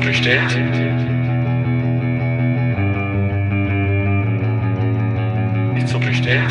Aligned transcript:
bestellt? 0.00 0.56
Nicht 5.74 5.88
so 5.88 5.98
bestellt? 5.98 6.50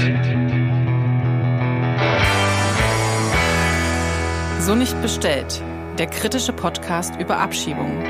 So 4.60 4.76
nicht 4.76 5.01
bestellt. 5.01 5.63
Der 5.97 6.08
kritische 6.08 6.54
Podcast 6.54 7.15
über 7.20 7.38
Abschiebungen. 7.38 8.06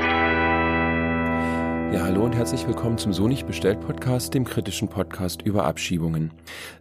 Ja, 1.92 2.02
hallo 2.02 2.24
und 2.24 2.36
herzlich 2.36 2.66
willkommen 2.68 2.98
zum 2.98 3.12
So 3.12 3.26
nicht 3.26 3.46
bestellt 3.46 3.80
Podcast, 3.80 4.34
dem 4.34 4.44
kritischen 4.44 4.88
Podcast 4.88 5.42
über 5.42 5.64
Abschiebungen. 5.64 6.32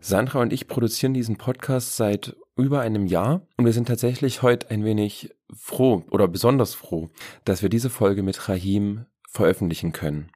Sandra 0.02 0.42
und 0.42 0.54
ich 0.54 0.68
produzieren 0.68 1.14
diesen 1.14 1.38
Podcast 1.38 1.96
seit 1.96 2.36
über 2.56 2.82
einem 2.82 3.08
Jahr 3.08 3.42
und 3.58 3.66
wir 3.66 3.74
sind 3.74 3.88
tatsächlich 3.88 4.42
heute 4.42 4.70
ein 4.70 4.84
wenig 4.84 5.32
froh 5.56 6.04
oder 6.12 6.28
besonders 6.28 6.74
froh, 6.74 7.10
dass 7.46 7.62
wir 7.62 7.70
diese 7.70 7.90
Folge 7.90 8.24
mit 8.24 8.50
Rahim 8.50 9.06
veröffentlichen 9.30 9.92
können. 9.92 10.32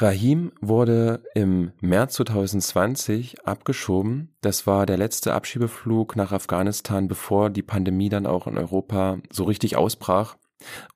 Rahim 0.00 0.52
wurde 0.60 1.24
im 1.34 1.72
März 1.80 2.14
2020 2.14 3.44
abgeschoben. 3.44 4.36
Das 4.40 4.64
war 4.64 4.86
der 4.86 4.96
letzte 4.96 5.34
Abschiebeflug 5.34 6.14
nach 6.14 6.30
Afghanistan, 6.30 7.08
bevor 7.08 7.50
die 7.50 7.62
Pandemie 7.64 8.08
dann 8.08 8.26
auch 8.26 8.46
in 8.46 8.56
Europa 8.56 9.18
so 9.32 9.42
richtig 9.42 9.76
ausbrach 9.76 10.36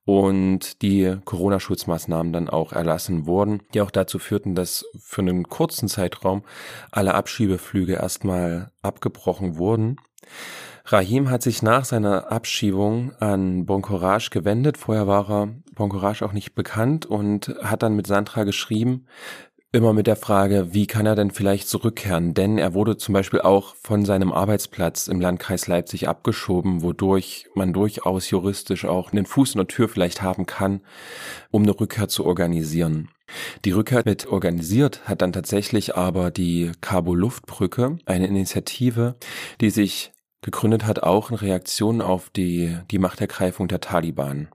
und 0.05 0.83
die 0.83 1.17
Corona-Schutzmaßnahmen 1.25 2.33
dann 2.33 2.49
auch 2.49 2.73
erlassen 2.73 3.27
wurden, 3.27 3.63
die 3.75 3.81
auch 3.81 3.91
dazu 3.91 4.19
führten, 4.19 4.55
dass 4.55 4.85
für 4.99 5.23
einen 5.23 5.49
kurzen 5.49 5.89
Zeitraum 5.89 6.45
alle 6.91 7.15
Abschiebeflüge 7.15 7.95
erstmal 7.95 8.71
abgebrochen 8.83 9.57
wurden. 9.59 9.97
Rahim 10.85 11.31
hat 11.31 11.43
sich 11.43 11.63
nach 11.63 11.85
seiner 11.85 12.33
Abschiebung 12.33 13.13
an 13.21 13.67
Bon 13.67 13.83
Courage 13.83 14.31
gewendet. 14.31 14.77
Vorher 14.77 15.07
war 15.07 15.31
er 15.31 15.49
Bon 15.75 15.89
Courage 15.89 16.25
auch 16.25 16.33
nicht 16.33 16.55
bekannt 16.55 17.07
und 17.07 17.55
hat 17.63 17.83
dann 17.83 17.95
mit 17.95 18.07
Sandra 18.07 18.45
geschrieben, 18.45 19.07
immer 19.73 19.95
mit 19.95 20.07
der 20.07 20.17
Frage, 20.17 20.69
wie 20.73 20.87
kann 20.87 21.07
er 21.07 21.17
denn 21.17 21.31
vielleicht 21.31 21.67
zurückkehren? 21.67 22.35
Denn 22.35 22.59
er 22.59 22.75
wurde 22.75 22.99
zum 22.99 23.15
Beispiel 23.15 23.41
auch 23.41 23.75
von 23.77 24.05
seinem 24.05 24.31
Arbeitsplatz 24.31 25.09
im 25.09 25.21
Landkreis 25.21 25.67
Leipzig 25.67 26.09
abgeschoben, 26.09 26.83
wodurch 26.83 27.47
man 27.55 27.73
durchaus 27.73 28.29
juristisch 28.29 28.85
auch 28.85 29.13
einen 29.13 29.25
Fuß 29.25 29.55
in 29.55 29.59
der 29.61 29.69
Tür 29.69 29.89
vielleicht 29.89 30.21
haben 30.21 30.45
kann, 30.45 30.83
um 31.51 31.63
eine 31.63 31.79
Rückkehr 31.79 32.09
zu 32.09 32.27
organisieren. 32.27 33.09
Die 33.65 33.71
Rückkehr 33.71 34.03
mit 34.05 34.27
organisiert 34.27 35.09
hat 35.09 35.23
dann 35.23 35.33
tatsächlich 35.33 35.97
aber 35.97 36.31
die 36.31 36.73
Cabo 36.83 37.15
Luftbrücke, 37.15 37.97
eine 38.05 38.27
Initiative, 38.27 39.17
die 39.63 39.71
sich 39.71 40.13
gegründet 40.43 40.85
hat, 40.85 41.03
auch 41.03 41.31
in 41.31 41.37
Reaktion 41.37 42.01
auf 42.03 42.31
die, 42.31 42.77
die 42.91 42.99
Machtergreifung 42.99 43.69
der 43.69 43.81
Taliban. 43.81 44.49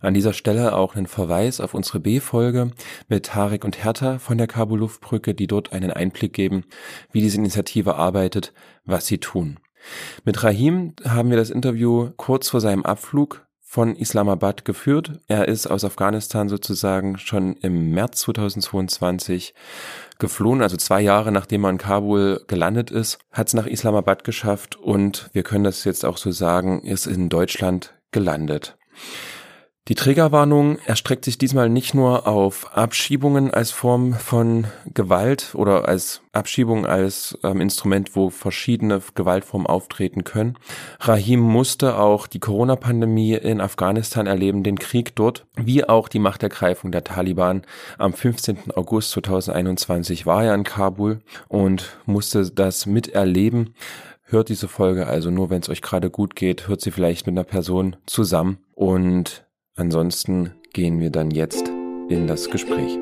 An 0.00 0.14
dieser 0.14 0.32
Stelle 0.32 0.74
auch 0.74 0.96
ein 0.96 1.06
Verweis 1.06 1.60
auf 1.60 1.74
unsere 1.74 2.00
B-Folge 2.00 2.70
mit 3.08 3.26
Tarek 3.26 3.64
und 3.64 3.82
Hertha 3.84 4.18
von 4.18 4.38
der 4.38 4.46
Cabo 4.46 4.76
Luftbrücke, 4.76 5.34
die 5.34 5.46
dort 5.46 5.72
einen 5.72 5.90
Einblick 5.90 6.32
geben, 6.32 6.64
wie 7.12 7.20
diese 7.20 7.36
Initiative 7.36 7.96
arbeitet, 7.96 8.52
was 8.84 9.06
sie 9.06 9.18
tun. 9.18 9.58
Mit 10.24 10.42
Rahim 10.42 10.94
haben 11.04 11.30
wir 11.30 11.36
das 11.36 11.50
Interview 11.50 12.10
kurz 12.16 12.48
vor 12.48 12.60
seinem 12.60 12.84
Abflug 12.84 13.46
von 13.60 13.94
Islamabad 13.94 14.64
geführt. 14.64 15.20
Er 15.28 15.46
ist 15.46 15.68
aus 15.68 15.84
Afghanistan 15.84 16.48
sozusagen 16.48 17.18
schon 17.18 17.54
im 17.54 17.90
März 17.92 18.22
2022 18.22 19.54
geflohen, 20.20 20.62
also 20.62 20.76
zwei 20.76 21.00
Jahre 21.00 21.32
nachdem 21.32 21.64
er 21.64 21.70
in 21.70 21.78
Kabul 21.78 22.44
gelandet 22.46 22.90
ist, 22.90 23.18
hat 23.32 23.48
es 23.48 23.54
nach 23.54 23.66
Islamabad 23.66 24.22
geschafft 24.24 24.76
und 24.76 25.30
wir 25.32 25.42
können 25.42 25.64
das 25.64 25.84
jetzt 25.84 26.04
auch 26.04 26.16
so 26.16 26.30
sagen, 26.30 26.82
ist 26.82 27.06
in 27.06 27.28
Deutschland 27.28 27.94
gelandet. 28.12 28.76
Die 29.90 29.96
Trägerwarnung 29.96 30.78
erstreckt 30.86 31.24
sich 31.24 31.36
diesmal 31.36 31.68
nicht 31.68 31.94
nur 31.94 32.28
auf 32.28 32.76
Abschiebungen 32.76 33.50
als 33.50 33.72
Form 33.72 34.12
von 34.12 34.68
Gewalt 34.94 35.50
oder 35.56 35.88
als 35.88 36.22
Abschiebung 36.32 36.86
als 36.86 37.36
ähm, 37.42 37.60
Instrument, 37.60 38.14
wo 38.14 38.30
verschiedene 38.30 39.02
Gewaltformen 39.16 39.66
auftreten 39.66 40.22
können. 40.22 40.56
Rahim 41.00 41.40
musste 41.40 41.98
auch 41.98 42.28
die 42.28 42.38
Corona-Pandemie 42.38 43.34
in 43.34 43.60
Afghanistan 43.60 44.28
erleben, 44.28 44.62
den 44.62 44.78
Krieg 44.78 45.16
dort, 45.16 45.44
wie 45.56 45.82
auch 45.82 46.06
die 46.06 46.20
Machtergreifung 46.20 46.92
der 46.92 47.02
Taliban. 47.02 47.62
Am 47.98 48.12
15. 48.12 48.70
August 48.76 49.10
2021 49.10 50.24
war 50.24 50.44
er 50.44 50.54
in 50.54 50.62
Kabul 50.62 51.18
und 51.48 51.98
musste 52.06 52.48
das 52.48 52.86
miterleben. 52.86 53.74
Hört 54.22 54.50
diese 54.50 54.68
Folge 54.68 55.08
also 55.08 55.32
nur, 55.32 55.50
wenn 55.50 55.62
es 55.62 55.68
euch 55.68 55.82
gerade 55.82 56.10
gut 56.10 56.36
geht, 56.36 56.68
hört 56.68 56.80
sie 56.80 56.92
vielleicht 56.92 57.26
mit 57.26 57.32
einer 57.32 57.42
Person 57.42 57.96
zusammen 58.06 58.58
und 58.76 59.49
Ansonsten 59.76 60.54
gehen 60.72 61.00
wir 61.00 61.10
dann 61.10 61.30
jetzt 61.30 61.68
in 62.08 62.26
das 62.26 62.50
Gespräch. 62.50 62.98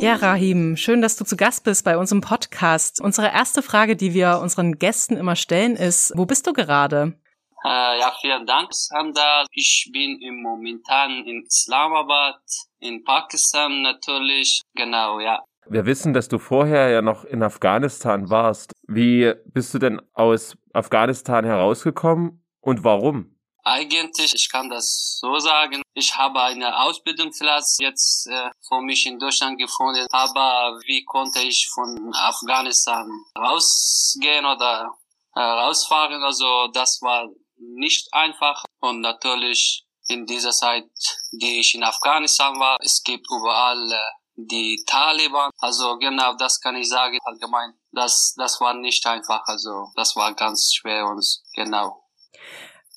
Ja, 0.00 0.14
Rahim, 0.14 0.76
schön, 0.76 1.02
dass 1.02 1.16
du 1.16 1.24
zu 1.24 1.36
Gast 1.36 1.64
bist 1.64 1.84
bei 1.84 1.98
unserem 1.98 2.20
Podcast. 2.20 3.00
Unsere 3.00 3.32
erste 3.32 3.62
Frage, 3.62 3.96
die 3.96 4.14
wir 4.14 4.38
unseren 4.40 4.78
Gästen 4.78 5.16
immer 5.16 5.34
stellen, 5.34 5.74
ist, 5.74 6.12
wo 6.14 6.24
bist 6.24 6.46
du 6.46 6.52
gerade? 6.52 7.18
Äh, 7.64 7.98
ja, 7.98 8.14
vielen 8.20 8.46
Dank, 8.46 8.72
Sanda. 8.72 9.44
Ich 9.50 9.90
bin 9.92 10.20
im 10.20 10.40
momentan 10.40 11.24
in 11.26 11.44
Islamabad, 11.44 12.40
in 12.78 13.02
Pakistan 13.02 13.82
natürlich. 13.82 14.62
Genau, 14.74 15.18
ja. 15.18 15.42
Wir 15.70 15.84
wissen, 15.84 16.14
dass 16.14 16.28
du 16.28 16.38
vorher 16.38 16.88
ja 16.88 17.02
noch 17.02 17.24
in 17.24 17.42
Afghanistan 17.42 18.30
warst. 18.30 18.72
Wie 18.86 19.34
bist 19.52 19.74
du 19.74 19.78
denn 19.78 20.00
aus 20.14 20.56
Afghanistan 20.72 21.44
herausgekommen 21.44 22.42
und 22.60 22.84
warum? 22.84 23.34
Eigentlich, 23.64 24.32
ich 24.34 24.50
kann 24.50 24.70
das 24.70 25.18
so 25.20 25.38
sagen, 25.38 25.82
ich 25.92 26.16
habe 26.16 26.40
eine 26.40 26.74
Ausbildungsplatz 26.80 27.76
jetzt 27.80 28.26
äh, 28.28 28.48
für 28.66 28.80
mich 28.80 29.04
in 29.04 29.18
Deutschland 29.18 29.58
gefunden, 29.58 30.06
aber 30.10 30.80
wie 30.86 31.04
konnte 31.04 31.40
ich 31.40 31.68
von 31.74 32.12
Afghanistan 32.14 33.06
rausgehen 33.36 34.46
oder 34.46 34.96
äh, 35.34 35.40
rausfahren? 35.40 36.22
Also 36.22 36.68
das 36.72 36.98
war 37.02 37.28
nicht 37.58 38.08
einfach 38.12 38.64
und 38.80 39.00
natürlich 39.00 39.84
in 40.06 40.24
dieser 40.24 40.52
Zeit, 40.52 40.88
die 41.32 41.60
ich 41.60 41.74
in 41.74 41.84
Afghanistan 41.84 42.58
war, 42.58 42.78
es 42.80 43.02
gibt 43.02 43.26
überall 43.30 43.92
äh, 43.92 44.17
die 44.38 44.82
Taliban. 44.86 45.50
Also 45.58 45.98
genau, 45.98 46.34
das 46.38 46.60
kann 46.60 46.76
ich 46.76 46.88
sagen 46.88 47.18
allgemein. 47.24 47.74
Das, 47.92 48.34
das 48.36 48.60
war 48.60 48.74
nicht 48.74 49.06
einfach. 49.06 49.42
Also 49.46 49.90
das 49.96 50.14
war 50.16 50.34
ganz 50.34 50.72
schwer 50.72 51.06
und 51.06 51.24
genau. 51.54 52.04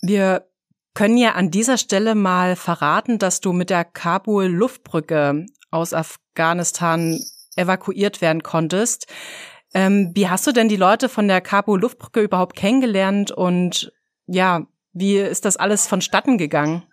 Wir 0.02 0.48
können 0.94 1.18
ja 1.18 1.32
an 1.32 1.52
dieser 1.52 1.78
Stelle 1.78 2.16
mal 2.16 2.56
verraten, 2.56 3.18
dass 3.18 3.42
du 3.42 3.54
mit 3.54 3.70
der 3.70 3.86
Kabul 3.86 4.46
Luftbrücke 4.46 5.46
aus 5.72 5.94
Afghanistan 5.94 7.20
evakuiert 7.56 8.22
werden 8.22 8.44
konntest. 8.44 9.08
Ähm, 9.74 10.12
wie 10.14 10.30
hast 10.30 10.46
du 10.46 10.52
denn 10.52 10.68
die 10.68 10.76
Leute 10.76 11.10
von 11.10 11.28
der 11.28 11.42
Kabul 11.42 11.80
Luftbrücke 11.80 12.22
überhaupt 12.22 12.56
kennengelernt 12.56 13.32
und 13.32 13.92
ja, 14.28 14.68
wie 14.94 15.18
ist 15.18 15.46
das 15.46 15.58
alles 15.58 15.88
vonstatten 15.88 16.38
gegangen? 16.38 16.84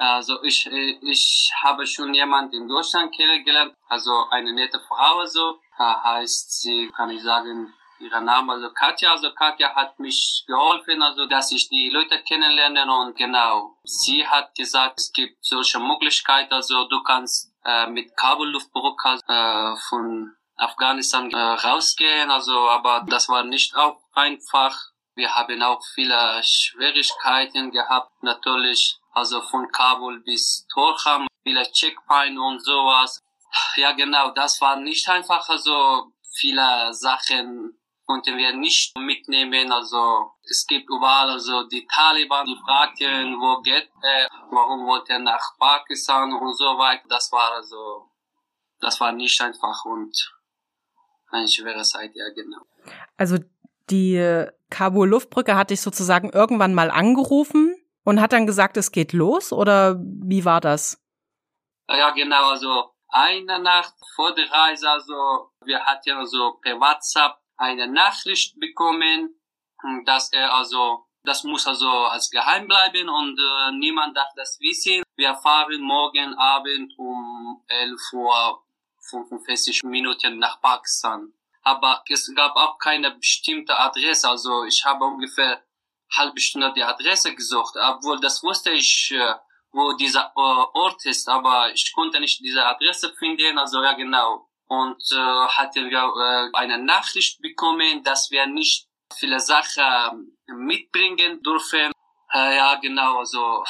Also 0.00 0.42
ich, 0.42 0.66
ich 0.66 1.50
habe 1.62 1.86
schon 1.86 2.14
jemanden 2.14 2.54
in 2.56 2.68
Deutschland 2.68 3.14
kennengelernt, 3.14 3.74
also 3.86 4.24
eine 4.30 4.54
nette 4.54 4.80
Frau, 4.80 5.18
also 5.18 5.60
heißt 5.78 6.62
sie, 6.62 6.90
kann 6.96 7.10
ich 7.10 7.22
sagen, 7.22 7.74
ihrer 8.00 8.20
Name, 8.20 8.54
also 8.54 8.70
Katja. 8.70 9.12
Also 9.12 9.30
Katja 9.32 9.74
hat 9.74 9.98
mich 9.98 10.44
geholfen, 10.46 11.02
also 11.02 11.26
dass 11.26 11.52
ich 11.52 11.68
die 11.68 11.90
Leute 11.90 12.18
kennenlerne 12.22 12.90
und 12.90 13.14
genau. 13.14 13.76
Sie 13.84 14.26
hat 14.26 14.54
gesagt, 14.54 14.98
es 14.98 15.12
gibt 15.12 15.44
solche 15.44 15.78
Möglichkeiten, 15.78 16.54
also 16.54 16.88
du 16.88 17.02
kannst 17.02 17.52
äh, 17.64 17.86
mit 17.86 18.16
Kabelluftbrücke 18.16 19.20
äh, 19.28 19.76
von 19.88 20.34
Afghanistan 20.56 21.30
äh, 21.30 21.36
rausgehen, 21.36 22.30
also 22.30 22.70
aber 22.70 23.04
das 23.06 23.28
war 23.28 23.44
nicht 23.44 23.76
auch 23.76 24.00
einfach. 24.14 24.74
Wir 25.20 25.36
haben 25.36 25.62
auch 25.62 25.84
viele 25.94 26.42
Schwierigkeiten 26.42 27.70
gehabt, 27.70 28.22
natürlich 28.22 28.98
also 29.12 29.42
von 29.42 29.70
Kabul 29.70 30.20
bis 30.22 30.66
Torkham, 30.72 31.26
viele 31.42 31.62
Checkpoint 31.70 32.38
und 32.38 32.64
sowas. 32.64 33.20
Ja, 33.76 33.92
genau, 33.92 34.30
das 34.30 34.58
war 34.62 34.76
nicht 34.76 35.06
einfach, 35.10 35.46
also 35.46 36.12
viele 36.32 36.94
Sachen 36.94 37.78
konnten 38.06 38.38
wir 38.38 38.54
nicht 38.54 38.96
mitnehmen, 38.96 39.70
also 39.70 40.32
es 40.48 40.66
gibt 40.66 40.88
überall, 40.88 41.30
also 41.30 41.64
die 41.64 41.86
Taliban, 41.86 42.46
die 42.46 42.56
fragten, 42.64 43.38
wo 43.38 43.60
geht 43.60 43.90
er, 44.02 44.28
warum 44.50 44.86
wollte 44.86 45.12
er 45.12 45.18
nach 45.18 45.58
Pakistan 45.58 46.32
und 46.32 46.54
so 46.56 46.78
weiter. 46.78 47.04
Das 47.08 47.30
war 47.30 47.52
also, 47.52 48.10
das 48.80 48.98
war 49.00 49.12
nicht 49.12 49.38
einfach 49.42 49.84
und 49.84 50.16
eine 51.30 51.46
schwere 51.46 51.82
Zeit, 51.82 52.12
ja, 52.14 52.30
genau. 52.30 52.62
Also 53.18 53.36
die 53.90 54.46
Kabul 54.70 55.08
Luftbrücke 55.08 55.56
hatte 55.56 55.74
ich 55.74 55.80
sozusagen 55.80 56.30
irgendwann 56.30 56.74
mal 56.74 56.90
angerufen 56.90 57.74
und 58.04 58.20
hat 58.20 58.32
dann 58.32 58.46
gesagt, 58.46 58.76
es 58.76 58.92
geht 58.92 59.12
los 59.12 59.52
oder 59.52 59.98
wie 60.00 60.44
war 60.44 60.60
das? 60.60 61.02
Ja, 61.88 62.10
genau, 62.10 62.50
also 62.50 62.92
eine 63.08 63.58
Nacht 63.58 63.94
vor 64.14 64.34
der 64.34 64.50
Reise, 64.50 64.88
also 64.88 65.50
wir 65.64 65.84
hatten 65.84 66.12
also 66.12 66.58
per 66.62 66.78
WhatsApp 66.80 67.36
eine 67.56 67.88
Nachricht 67.88 68.58
bekommen, 68.58 69.34
dass 70.06 70.32
er 70.32 70.54
also, 70.54 71.06
das 71.24 71.44
muss 71.44 71.66
also 71.66 71.88
als 71.88 72.30
geheim 72.30 72.66
bleiben 72.66 73.08
und 73.08 73.38
äh, 73.38 73.72
niemand 73.76 74.16
darf 74.16 74.32
das 74.36 74.58
wissen. 74.60 75.02
Wir 75.16 75.34
fahren 75.34 75.80
morgen 75.82 76.34
Abend 76.34 76.92
um 76.96 77.62
11 77.66 78.00
Uhr 78.12 78.62
45 79.10 79.82
Minuten 79.84 80.38
nach 80.38 80.60
Pakistan. 80.60 81.32
Aber 81.62 82.02
es 82.08 82.32
gab 82.34 82.56
auch 82.56 82.78
keine 82.78 83.10
bestimmte 83.12 83.78
Adresse, 83.78 84.28
also 84.28 84.64
ich 84.64 84.84
habe 84.84 85.04
ungefähr 85.04 85.62
halbe 86.16 86.40
Stunde 86.40 86.72
die 86.74 86.82
Adresse 86.82 87.34
gesucht, 87.34 87.74
obwohl 87.76 88.18
das 88.20 88.42
wusste 88.42 88.70
ich, 88.70 89.12
äh, 89.12 89.34
wo 89.72 89.92
dieser 89.92 90.32
äh, 90.34 90.40
Ort 90.40 91.04
ist, 91.04 91.28
aber 91.28 91.70
ich 91.72 91.92
konnte 91.94 92.18
nicht 92.18 92.40
diese 92.40 92.64
Adresse 92.66 93.12
finden, 93.18 93.58
also 93.58 93.82
ja 93.82 93.92
genau. 93.92 94.48
Und 94.66 95.02
äh, 95.12 95.16
hatten 95.16 95.90
wir 95.90 95.98
äh, 95.98 96.56
eine 96.56 96.78
Nachricht 96.78 97.40
bekommen, 97.42 98.02
dass 98.04 98.30
wir 98.30 98.46
nicht 98.46 98.88
viele 99.14 99.40
Sachen 99.40 100.36
mitbringen 100.46 101.42
dürfen. 101.42 101.92
Äh, 102.32 102.56
ja, 102.56 102.76
genau, 102.76 103.18
also. 103.18 103.64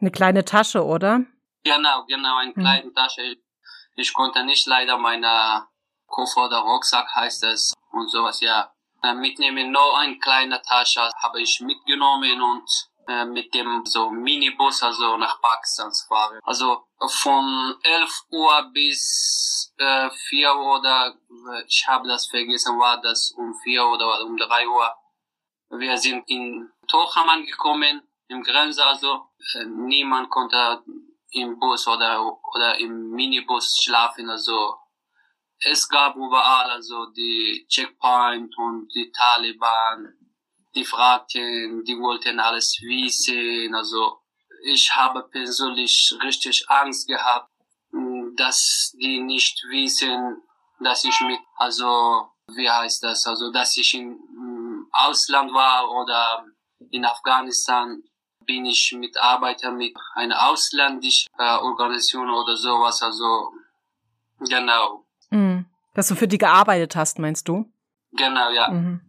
Eine 0.00 0.10
kleine 0.10 0.44
Tasche, 0.44 0.84
oder? 0.84 1.24
Genau, 1.64 2.04
genau, 2.06 2.36
eine 2.36 2.52
Mhm. 2.54 2.60
kleine 2.60 2.92
Tasche. 2.94 3.36
Ich 3.96 4.14
konnte 4.14 4.44
nicht 4.44 4.66
leider 4.66 4.96
meine 4.96 5.67
Koffer 6.08 6.46
oder 6.46 6.58
Rucksack 6.58 7.06
heißt 7.14 7.44
es 7.44 7.74
und 7.92 8.10
sowas, 8.10 8.40
ja. 8.40 8.72
Äh, 9.02 9.14
mitnehmen, 9.14 9.70
nur 9.70 9.98
eine 9.98 10.18
kleine 10.18 10.60
Tasche 10.60 11.08
habe 11.22 11.40
ich 11.40 11.60
mitgenommen 11.60 12.42
und 12.42 12.68
äh, 13.06 13.24
mit 13.24 13.54
dem 13.54 13.86
so 13.86 14.10
Minibus 14.10 14.82
also 14.82 15.16
nach 15.16 15.40
Pakistan 15.40 15.92
fahren. 16.08 16.40
Also 16.42 16.84
von 17.06 17.76
11 17.82 18.22
Uhr 18.30 18.70
bis 18.72 19.72
äh, 19.78 20.10
4 20.10 20.56
Uhr 20.56 20.78
oder 20.80 21.14
äh, 21.30 21.64
ich 21.68 21.86
habe 21.86 22.08
das 22.08 22.26
vergessen, 22.26 22.78
war 22.78 23.00
das 23.00 23.30
um 23.36 23.54
4 23.62 23.84
Uhr 23.84 23.92
oder 23.92 24.24
um 24.24 24.36
3 24.36 24.68
Uhr. 24.68 24.92
Wir 25.70 25.96
sind 25.96 26.28
in 26.28 26.70
Tocham 26.88 27.28
angekommen, 27.28 28.02
im 28.28 28.42
Grenze 28.42 28.84
also. 28.84 29.28
Niemand 29.66 30.28
konnte 30.30 30.82
im 31.30 31.58
Bus 31.58 31.86
oder, 31.86 32.20
oder 32.54 32.78
im 32.78 33.10
Minibus 33.10 33.80
schlafen, 33.82 34.28
also 34.28 34.76
es 35.64 35.88
gab 35.88 36.16
überall 36.16 36.70
also 36.70 37.06
die 37.06 37.66
Checkpoint 37.68 38.56
und 38.58 38.88
die 38.94 39.10
Taliban, 39.10 40.14
die 40.74 40.84
fragten, 40.84 41.84
die 41.84 41.98
wollten 41.98 42.38
alles 42.38 42.78
wissen, 42.80 43.74
also 43.74 44.20
ich 44.64 44.94
habe 44.94 45.22
persönlich 45.24 46.14
richtig 46.22 46.68
Angst 46.68 47.08
gehabt, 47.08 47.50
mh, 47.90 48.32
dass 48.36 48.94
die 49.00 49.20
nicht 49.20 49.62
wissen, 49.68 50.42
dass 50.80 51.04
ich 51.04 51.20
mit, 51.22 51.40
also 51.56 52.28
wie 52.48 52.70
heißt 52.70 53.02
das, 53.02 53.26
also 53.26 53.50
dass 53.50 53.76
ich 53.76 53.94
im 53.94 54.10
mh, 54.10 54.86
Ausland 54.92 55.52
war 55.52 55.90
oder 55.90 56.46
in 56.90 57.04
Afghanistan 57.04 58.02
bin 58.40 58.64
ich 58.64 58.92
Mitarbeiter 58.92 59.70
mit 59.70 59.94
einer 60.14 60.48
ausländischen 60.48 61.28
äh, 61.38 61.56
Organisation 61.58 62.30
oder 62.30 62.56
sowas, 62.56 63.02
also 63.02 63.52
genau, 64.40 64.97
Mhm. 65.30 65.66
Dass 65.94 66.08
du 66.08 66.14
für 66.14 66.28
die 66.28 66.38
gearbeitet 66.38 66.96
hast, 66.96 67.18
meinst 67.18 67.48
du? 67.48 67.70
genau, 68.12 68.50
ja. 68.50 68.68
Mhm. 68.70 69.00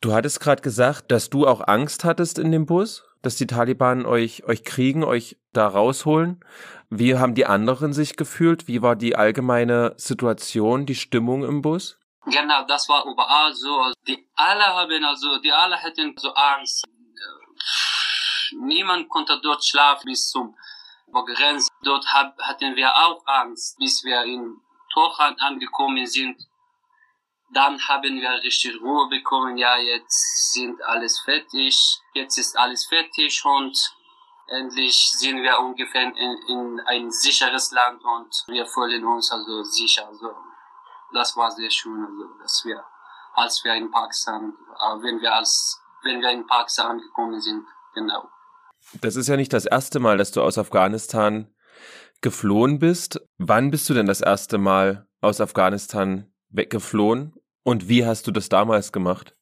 Du 0.00 0.12
hattest 0.12 0.40
gerade 0.40 0.62
gesagt, 0.62 1.10
dass 1.10 1.30
du 1.30 1.46
auch 1.46 1.66
Angst 1.66 2.04
hattest 2.04 2.38
in 2.38 2.52
dem 2.52 2.66
Bus, 2.66 3.04
dass 3.22 3.36
die 3.36 3.46
Taliban 3.46 4.04
euch, 4.06 4.44
euch 4.44 4.62
kriegen, 4.62 5.02
euch 5.02 5.36
da 5.52 5.66
rausholen. 5.66 6.44
Wie 6.90 7.16
haben 7.16 7.34
die 7.34 7.46
anderen 7.46 7.92
sich 7.92 8.16
gefühlt? 8.16 8.68
Wie 8.68 8.82
war 8.82 8.94
die 8.94 9.16
allgemeine 9.16 9.94
Situation, 9.96 10.86
die 10.86 10.94
Stimmung 10.94 11.44
im 11.44 11.62
Bus? 11.62 11.98
Genau, 12.26 12.66
das 12.66 12.88
war 12.88 13.04
überall 13.06 13.54
so. 13.54 13.80
Also 13.80 13.94
Die 14.06 14.28
alle 14.34 14.64
haben 14.64 15.04
also, 15.04 15.38
die 15.40 15.50
alle 15.50 15.82
hatten 15.82 16.14
so 16.18 16.32
Angst. 16.34 16.84
Niemand 18.60 19.08
konnte 19.08 19.40
dort 19.42 19.64
schlafen 19.64 20.06
bis 20.06 20.28
zum 20.28 20.54
Grenze. 21.12 21.68
Dort 21.82 22.06
hab, 22.12 22.38
hatten 22.38 22.76
wir 22.76 22.94
auch 22.94 23.22
Angst, 23.26 23.78
bis 23.78 24.04
wir 24.04 24.22
in 24.24 24.60
Tochan 24.96 25.36
angekommen 25.38 26.06
sind. 26.06 26.42
Dann 27.52 27.78
haben 27.86 28.20
wir 28.20 28.42
richtig 28.42 28.80
Ruhe 28.80 29.08
bekommen. 29.08 29.58
Ja, 29.58 29.76
jetzt 29.76 30.52
sind 30.54 30.82
alles 30.82 31.20
fertig. 31.20 31.76
Jetzt 32.14 32.38
ist 32.38 32.58
alles 32.58 32.86
fertig 32.86 33.44
und 33.44 33.76
endlich 34.48 35.10
sind 35.18 35.42
wir 35.42 35.58
ungefähr 35.60 36.02
in, 36.02 36.38
in 36.48 36.80
ein 36.86 37.10
sicheres 37.10 37.72
Land 37.72 38.02
und 38.02 38.32
wir 38.48 38.66
fühlen 38.66 39.04
uns 39.04 39.30
also 39.30 39.62
sicher. 39.64 40.08
Also 40.08 40.34
das 41.12 41.36
war 41.36 41.50
sehr 41.50 41.70
schön, 41.70 42.04
also, 42.04 42.38
dass 42.42 42.64
wir, 42.64 42.82
als 43.34 43.62
wir 43.64 43.74
in 43.74 43.90
Pakistan, 43.90 44.54
äh, 44.78 45.02
wenn 45.02 45.20
wir 45.20 45.34
als, 45.34 45.80
wenn 46.02 46.20
wir 46.20 46.30
in 46.30 46.46
Pakistan 46.46 46.92
angekommen 46.92 47.40
sind, 47.40 47.66
genau. 47.94 48.28
Das 49.00 49.16
ist 49.16 49.28
ja 49.28 49.36
nicht 49.36 49.52
das 49.52 49.66
erste 49.66 49.98
Mal, 49.98 50.16
dass 50.16 50.32
du 50.32 50.42
aus 50.42 50.58
Afghanistan 50.58 51.52
geflohen 52.26 52.80
bist. 52.80 53.20
Wann 53.38 53.70
bist 53.70 53.88
du 53.88 53.94
denn 53.94 54.06
das 54.06 54.20
erste 54.20 54.58
Mal 54.58 55.06
aus 55.20 55.40
Afghanistan 55.40 56.28
weggeflohen? 56.48 57.32
Und 57.62 57.88
wie 57.88 58.04
hast 58.04 58.26
du 58.26 58.32
das 58.32 58.48
damals 58.48 58.90
gemacht? 58.90 59.36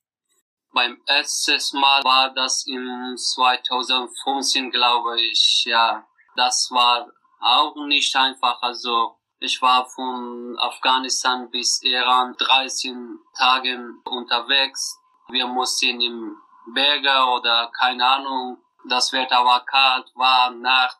Beim 0.75 0.99
ersten 1.07 1.81
Mal 1.81 2.05
war 2.05 2.35
das 2.35 2.67
im 2.67 3.17
2015, 3.17 4.71
glaube 4.71 5.19
ich, 5.19 5.65
ja. 5.65 6.05
Das 6.37 6.69
war 6.73 7.09
auch 7.41 7.75
nicht 7.87 8.15
einfach, 8.17 8.61
also 8.61 9.17
ich 9.39 9.63
war 9.63 9.87
von 9.87 10.59
Afghanistan 10.59 11.51
bis 11.51 11.81
Iran 11.83 12.35
13 12.37 13.19
Tagen 13.39 14.03
unterwegs. 14.05 15.01
Wir 15.29 15.47
mussten 15.47 16.03
im 16.03 16.37
Berge 16.75 17.17
oder 17.35 17.73
keine 17.81 18.07
Ahnung, 18.07 18.59
das 18.87 19.11
Wetter 19.15 19.43
war 19.43 19.65
kalt, 19.65 20.13
war 20.17 20.51
Nacht 20.51 20.99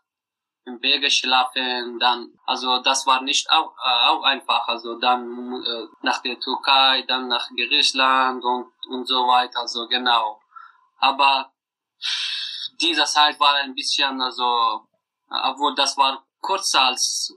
im 0.67 0.81
Berge 0.81 1.11
schlafen, 1.11 1.99
dann, 1.99 2.33
also 2.47 2.79
das 2.79 3.07
war 3.07 3.21
nicht 3.23 3.51
auch, 3.51 3.75
äh, 3.77 4.09
auch 4.09 4.23
einfach, 4.23 4.67
also 4.69 4.99
dann 4.99 5.63
äh, 5.63 5.87
nach 6.03 6.23
der 6.23 6.41
Türkei, 6.41 7.03
dann 7.03 7.29
nach 7.29 7.49
Griechenland 7.51 8.43
und, 8.43 8.73
und 8.89 9.07
so 9.07 9.27
weiter, 9.27 9.61
also 9.61 9.87
genau. 9.89 10.41
Aber 10.99 11.53
diese 12.81 13.05
Zeit 13.05 13.39
war 13.39 13.55
ein 13.57 13.75
bisschen, 13.75 14.21
also, 14.21 14.89
obwohl 15.29 15.75
das 15.75 15.97
war 15.99 16.25
kürzer 16.43 16.83
als 16.83 17.35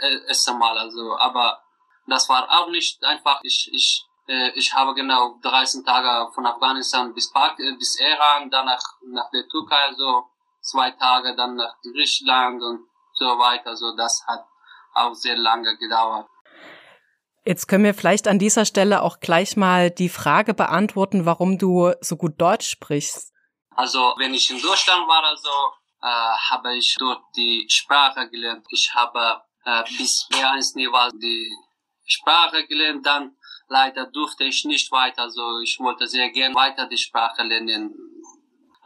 äh, 0.00 0.26
erste 0.26 0.52
Mal, 0.52 0.76
also, 0.76 1.16
aber 1.16 1.62
das 2.06 2.28
war 2.28 2.48
auch 2.50 2.68
nicht 2.68 3.02
einfach, 3.04 3.40
ich, 3.42 3.70
ich, 3.72 4.04
äh, 4.28 4.50
ich 4.50 4.74
habe 4.74 4.94
genau 4.94 5.38
13 5.42 5.84
Tage 5.84 6.32
von 6.32 6.46
Afghanistan 6.46 7.14
bis, 7.14 7.32
Pak 7.32 7.58
äh, 7.60 7.72
bis 7.76 7.98
Iran, 7.98 8.50
danach 8.50 8.82
nach 9.06 9.30
der 9.30 9.48
Türkei, 9.48 9.84
also 9.86 10.28
zwei 10.68 10.90
Tage 10.92 11.34
dann 11.36 11.56
nach 11.56 11.74
Griechenland 11.82 12.62
und 12.62 12.86
so 13.14 13.24
weiter. 13.24 13.70
Also 13.70 13.96
das 13.96 14.24
hat 14.26 14.44
auch 14.94 15.14
sehr 15.14 15.36
lange 15.36 15.76
gedauert. 15.76 16.28
Jetzt 17.44 17.66
können 17.66 17.84
wir 17.84 17.94
vielleicht 17.94 18.28
an 18.28 18.38
dieser 18.38 18.66
Stelle 18.66 19.02
auch 19.02 19.20
gleich 19.20 19.56
mal 19.56 19.90
die 19.90 20.10
Frage 20.10 20.52
beantworten, 20.52 21.24
warum 21.24 21.56
du 21.56 21.92
so 22.00 22.16
gut 22.16 22.40
Deutsch 22.40 22.68
sprichst. 22.68 23.32
Also 23.70 24.14
wenn 24.18 24.34
ich 24.34 24.50
in 24.50 24.60
Deutschland 24.60 25.08
war, 25.08 25.24
also 25.24 25.48
äh, 26.02 26.36
habe 26.50 26.76
ich 26.76 26.96
dort 26.98 27.22
die 27.36 27.66
Sprache 27.70 28.28
gelernt. 28.28 28.66
Ich 28.70 28.92
habe 28.94 29.42
äh, 29.64 29.82
bis 29.96 30.28
B1-Niveau 30.30 31.16
die 31.18 31.50
Sprache 32.04 32.66
gelernt, 32.66 33.06
dann 33.06 33.36
leider 33.68 34.06
durfte 34.06 34.44
ich 34.44 34.64
nicht 34.64 34.90
weiter. 34.92 35.22
Also 35.22 35.60
ich 35.60 35.78
wollte 35.80 36.06
sehr 36.06 36.30
gern 36.30 36.54
weiter 36.54 36.86
die 36.86 36.98
Sprache 36.98 37.42
lernen. 37.42 37.94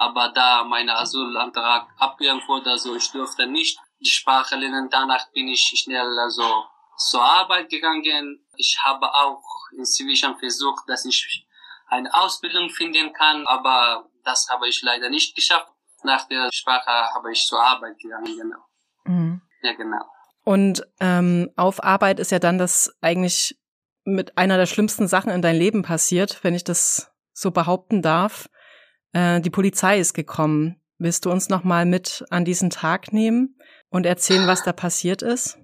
Aber 0.02 0.30
da 0.30 0.64
mein 0.64 0.90
Asylantrag 0.90 1.86
abgelehnt 1.96 2.48
wurde, 2.48 2.70
also 2.70 2.96
ich 2.96 3.12
durfte 3.12 3.46
nicht 3.46 3.78
die 4.00 4.10
Sprache 4.10 4.56
lernen. 4.56 4.88
Danach 4.90 5.30
bin 5.30 5.46
ich 5.46 5.62
schnell 5.76 6.18
also 6.18 6.64
zur 6.96 7.22
Arbeit 7.22 7.68
gegangen. 7.68 8.44
Ich 8.56 8.76
habe 8.84 9.06
auch 9.14 9.44
inzwischen 9.78 10.36
versucht, 10.38 10.88
dass 10.88 11.04
ich 11.04 11.46
eine 11.86 12.12
Ausbildung 12.12 12.68
finden 12.70 13.12
kann, 13.12 13.46
aber 13.46 14.08
das 14.24 14.48
habe 14.50 14.68
ich 14.68 14.82
leider 14.82 15.08
nicht 15.08 15.36
geschafft. 15.36 15.68
Nach 16.02 16.26
der 16.26 16.50
Sprache 16.52 17.14
habe 17.14 17.30
ich 17.30 17.46
zur 17.46 17.62
Arbeit 17.62 17.96
gegangen, 18.00 18.36
genau. 18.36 18.58
Mhm. 19.04 19.40
Ja, 19.62 19.72
genau. 19.74 20.04
Und 20.42 20.82
ähm, 20.98 21.52
auf 21.54 21.84
Arbeit 21.84 22.18
ist 22.18 22.32
ja 22.32 22.40
dann 22.40 22.58
das 22.58 22.92
eigentlich 23.00 23.56
mit 24.02 24.36
einer 24.36 24.56
der 24.56 24.66
schlimmsten 24.66 25.06
Sachen 25.06 25.30
in 25.30 25.42
dein 25.42 25.54
Leben 25.54 25.82
passiert, 25.82 26.42
wenn 26.42 26.56
ich 26.56 26.64
das 26.64 27.12
so 27.32 27.52
behaupten 27.52 28.02
darf. 28.02 28.48
Äh, 29.12 29.40
die 29.40 29.50
Polizei 29.50 29.98
ist 29.98 30.14
gekommen. 30.14 30.80
Willst 30.98 31.24
du 31.24 31.30
uns 31.30 31.48
noch 31.48 31.64
mal 31.64 31.84
mit 31.84 32.24
an 32.30 32.44
diesen 32.44 32.70
Tag 32.70 33.12
nehmen 33.12 33.58
und 33.90 34.06
erzählen, 34.06 34.46
was 34.46 34.62
da 34.62 34.72
passiert 34.72 35.22
ist? 35.22 35.58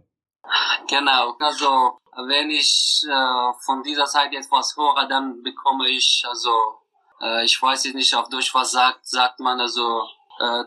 Genau. 0.88 1.36
Also 1.38 1.98
wenn 2.26 2.50
ich 2.50 3.02
äh, 3.08 3.52
von 3.64 3.82
dieser 3.82 4.06
Zeit 4.06 4.32
etwas 4.34 4.76
höre, 4.76 5.06
dann 5.08 5.42
bekomme 5.42 5.88
ich 5.88 6.24
also 6.26 6.50
äh, 7.20 7.44
ich 7.44 7.60
weiß 7.60 7.84
nicht 7.94 8.14
auf 8.14 8.28
Deutsch 8.28 8.52
was 8.54 8.72
sagt 8.72 9.06
sagt 9.06 9.38
man 9.38 9.60
also 9.60 10.02
äh, 10.40 10.64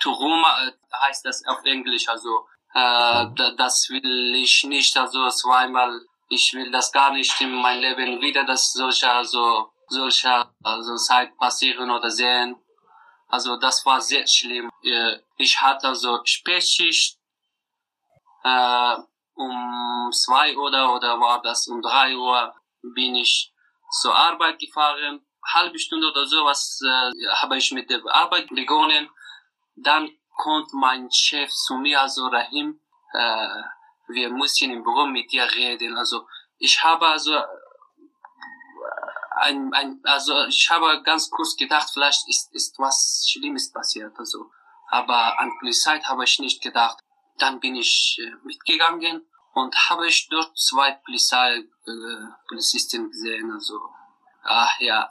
Turuma 0.00 0.48
äh, 0.66 0.72
heißt 1.06 1.26
das 1.26 1.44
auf 1.46 1.62
Englisch 1.64 2.08
also 2.08 2.46
äh, 2.72 3.26
das 3.58 3.90
will 3.90 4.34
ich 4.36 4.64
nicht 4.64 4.96
also 4.96 5.28
zweimal 5.28 6.00
ich 6.32 6.54
will 6.54 6.70
das 6.70 6.90
gar 6.92 7.12
nicht 7.12 7.38
in 7.40 7.52
mein 7.52 7.80
Leben 7.80 8.20
wieder, 8.20 8.44
dass 8.44 8.72
solche 8.72 9.10
also 9.10 9.71
solcher 9.92 10.52
also 10.62 10.96
Zeit 10.96 11.36
passieren 11.36 11.90
oder 11.90 12.10
sehen. 12.10 12.56
Also 13.28 13.56
das 13.56 13.84
war 13.86 14.00
sehr 14.00 14.26
schlimm. 14.26 14.70
Äh, 14.82 15.18
ich 15.36 15.60
hatte 15.60 15.88
also 15.88 16.20
Spätschicht 16.24 17.18
äh, 18.44 18.96
um 19.34 20.10
zwei 20.12 20.56
Uhr 20.56 20.66
oder 20.94 21.20
war 21.20 21.40
das 21.42 21.66
um 21.68 21.80
drei 21.80 22.16
Uhr 22.16 22.54
bin 22.82 23.14
ich 23.14 23.52
zur 24.00 24.14
Arbeit 24.14 24.58
gefahren. 24.58 25.24
Halbe 25.54 25.78
Stunde 25.78 26.10
oder 26.10 26.26
sowas 26.26 26.80
äh, 26.84 27.26
habe 27.40 27.56
ich 27.56 27.72
mit 27.72 27.90
der 27.90 28.00
Arbeit 28.06 28.48
begonnen. 28.48 29.08
Dann 29.76 30.10
kommt 30.36 30.72
mein 30.72 31.10
Chef 31.10 31.50
zu 31.50 31.74
mir, 31.76 32.00
also 32.00 32.26
Rahim, 32.26 32.80
äh, 33.12 33.62
wir 34.08 34.30
müssen 34.30 34.70
im 34.70 34.82
Büro 34.82 35.06
mit 35.06 35.32
dir 35.32 35.44
reden. 35.44 35.96
Also 35.96 36.26
ich 36.58 36.82
habe 36.82 37.06
also 37.06 37.40
ein, 39.36 39.72
ein, 39.74 40.00
also 40.04 40.46
ich 40.46 40.68
habe 40.70 41.02
ganz 41.02 41.30
kurz 41.30 41.56
gedacht, 41.56 41.90
vielleicht 41.92 42.28
ist, 42.28 42.52
ist 42.54 42.78
was 42.78 43.26
Schlimmes 43.30 43.72
passiert, 43.72 44.12
also. 44.18 44.50
Aber 44.88 45.38
an 45.40 45.52
Polizei 45.58 45.98
habe 46.00 46.24
ich 46.24 46.38
nicht 46.38 46.62
gedacht. 46.62 46.98
Dann 47.38 47.60
bin 47.60 47.76
ich 47.76 48.18
äh, 48.20 48.34
mitgegangen 48.44 49.26
und 49.54 49.74
habe 49.88 50.06
ich 50.06 50.28
dort 50.28 50.56
zwei 50.58 50.92
Polizei, 51.04 51.56
äh, 51.56 52.26
Polizisten 52.48 53.10
gesehen, 53.10 53.50
also. 53.52 53.80
Ach 54.44 54.80
ja. 54.80 55.10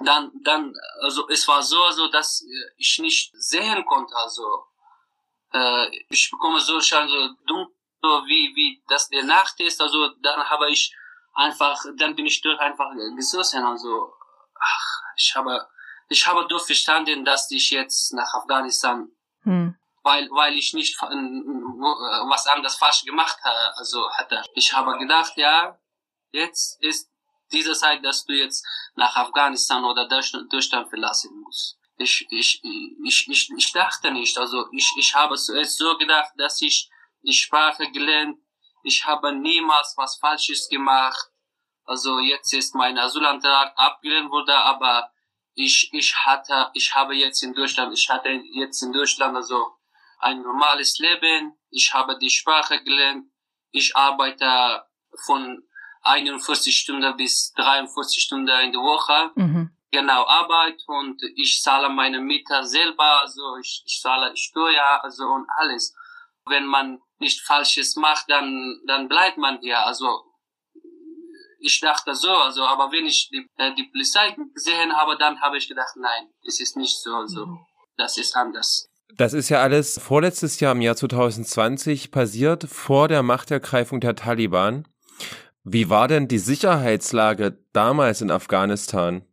Dann, 0.00 0.30
dann, 0.42 0.74
also 1.02 1.28
es 1.28 1.46
war 1.48 1.62
so, 1.62 1.82
also, 1.84 2.08
dass 2.08 2.44
ich 2.76 2.98
nicht 2.98 3.32
sehen 3.34 3.84
konnte, 3.86 4.14
also. 4.16 4.64
Äh, 5.52 5.88
ich 6.08 6.30
bekomme 6.30 6.60
so 6.60 6.80
schon 6.80 7.08
so 7.08 7.28
dunkel, 7.46 7.74
wie, 8.26 8.54
wie 8.54 8.82
das 8.88 9.08
der 9.08 9.24
Nacht 9.24 9.58
ist, 9.60 9.80
also 9.80 10.08
dann 10.22 10.48
habe 10.48 10.70
ich 10.70 10.94
einfach, 11.34 11.84
dann 11.96 12.14
bin 12.14 12.26
ich 12.26 12.40
dort 12.40 12.60
einfach 12.60 12.90
gesessen. 13.16 13.64
Also, 13.64 14.12
ach, 14.58 15.02
ich 15.16 15.34
habe, 15.34 15.68
ich 16.08 16.26
habe 16.26 16.46
dort 16.48 16.62
verstanden, 16.62 17.24
dass 17.24 17.50
ich 17.50 17.70
jetzt 17.70 18.12
nach 18.12 18.32
Afghanistan, 18.34 19.10
hm. 19.42 19.76
weil, 20.02 20.28
weil 20.30 20.54
ich 20.54 20.74
nicht 20.74 21.00
was 21.00 22.46
anderes 22.46 22.76
falsch 22.76 23.04
gemacht 23.04 23.38
habe, 23.42 23.76
also 23.76 24.10
hatte. 24.12 24.42
Ich 24.54 24.72
habe 24.72 24.98
gedacht, 24.98 25.32
ja, 25.36 25.78
jetzt 26.32 26.82
ist 26.82 27.10
diese 27.52 27.72
Zeit, 27.72 28.04
dass 28.04 28.24
du 28.24 28.34
jetzt 28.34 28.66
nach 28.94 29.16
Afghanistan 29.16 29.84
oder 29.84 30.06
Deutschland 30.06 30.88
verlassen 30.88 31.40
musst. 31.40 31.78
Ich, 31.96 32.26
ich, 32.30 32.62
ich, 32.62 33.28
ich, 33.28 33.50
ich 33.56 33.72
dachte 33.72 34.10
nicht, 34.12 34.38
also 34.38 34.66
ich, 34.72 34.88
ich 34.98 35.14
habe 35.14 35.36
zuerst 35.36 35.78
so 35.78 35.96
gedacht, 35.96 36.32
dass 36.36 36.62
ich 36.62 36.88
die 37.22 37.32
Sprache 37.32 37.90
gelernt 37.90 38.38
ich 38.82 39.04
habe 39.04 39.32
niemals 39.32 39.94
was 39.96 40.16
Falsches 40.16 40.68
gemacht. 40.68 41.30
Also 41.84 42.18
jetzt 42.18 42.52
ist 42.52 42.74
mein 42.74 42.98
Asylantrag 42.98 43.72
abgelehnt 43.76 44.30
wurde, 44.30 44.54
aber 44.54 45.10
ich, 45.54 45.90
ich 45.92 46.14
hatte, 46.24 46.70
ich 46.74 46.94
habe 46.94 47.14
jetzt 47.14 47.42
in 47.42 47.54
Deutschland, 47.54 47.92
ich 47.92 48.08
hatte 48.08 48.28
jetzt 48.28 48.82
in 48.82 48.92
Deutschland 48.92 49.34
also 49.34 49.72
ein 50.20 50.42
normales 50.42 50.98
Leben. 50.98 51.54
Ich 51.70 51.92
habe 51.92 52.18
die 52.18 52.30
Sprache 52.30 52.82
gelernt. 52.82 53.26
Ich 53.70 53.96
arbeite 53.96 54.84
von 55.24 55.62
41 56.02 56.76
Stunden 56.76 57.16
bis 57.16 57.52
43 57.54 58.22
Stunden 58.22 58.48
in 58.48 58.72
der 58.72 58.80
Woche. 58.80 59.30
Mhm. 59.34 59.70
Genau, 59.90 60.26
Arbeit 60.26 60.82
und 60.86 61.22
ich 61.36 61.62
zahle 61.62 61.88
meine 61.88 62.20
Mieter 62.20 62.62
selber, 62.64 63.20
also 63.22 63.56
ich, 63.56 63.82
ich 63.86 64.00
zahle 64.02 64.36
Steuer, 64.36 65.00
also 65.02 65.24
und 65.24 65.46
alles. 65.56 65.96
Wenn 66.44 66.66
man 66.66 67.00
nicht 67.20 67.40
Falsches 67.40 67.96
macht, 67.96 68.24
dann, 68.28 68.80
dann 68.86 69.08
bleibt 69.08 69.38
man 69.38 69.60
hier. 69.60 69.84
Also, 69.84 70.24
ich 71.60 71.80
dachte 71.80 72.14
so, 72.14 72.30
also, 72.30 72.64
aber 72.64 72.92
wenn 72.92 73.06
ich 73.06 73.28
die, 73.30 73.48
äh, 73.56 73.74
die 73.74 73.84
Polizei 73.84 74.36
gesehen 74.54 74.96
habe, 74.96 75.16
dann 75.18 75.40
habe 75.40 75.58
ich 75.58 75.68
gedacht, 75.68 75.96
nein, 75.96 76.28
es 76.46 76.60
ist 76.60 76.76
nicht 76.76 76.96
so, 77.02 77.26
so. 77.26 77.46
Mhm. 77.46 77.58
Das 77.96 78.16
ist 78.16 78.36
anders. 78.36 78.88
Das 79.16 79.32
ist 79.32 79.48
ja 79.48 79.60
alles 79.60 79.98
vorletztes 80.00 80.60
Jahr 80.60 80.72
im 80.72 80.80
Jahr 80.80 80.94
2020 80.94 82.12
passiert, 82.12 82.64
vor 82.64 83.08
der 83.08 83.22
Machtergreifung 83.22 84.00
der 84.00 84.14
Taliban. 84.14 84.86
Wie 85.64 85.90
war 85.90 86.08
denn 86.08 86.28
die 86.28 86.38
Sicherheitslage 86.38 87.58
damals 87.72 88.20
in 88.20 88.30
Afghanistan? 88.30 89.26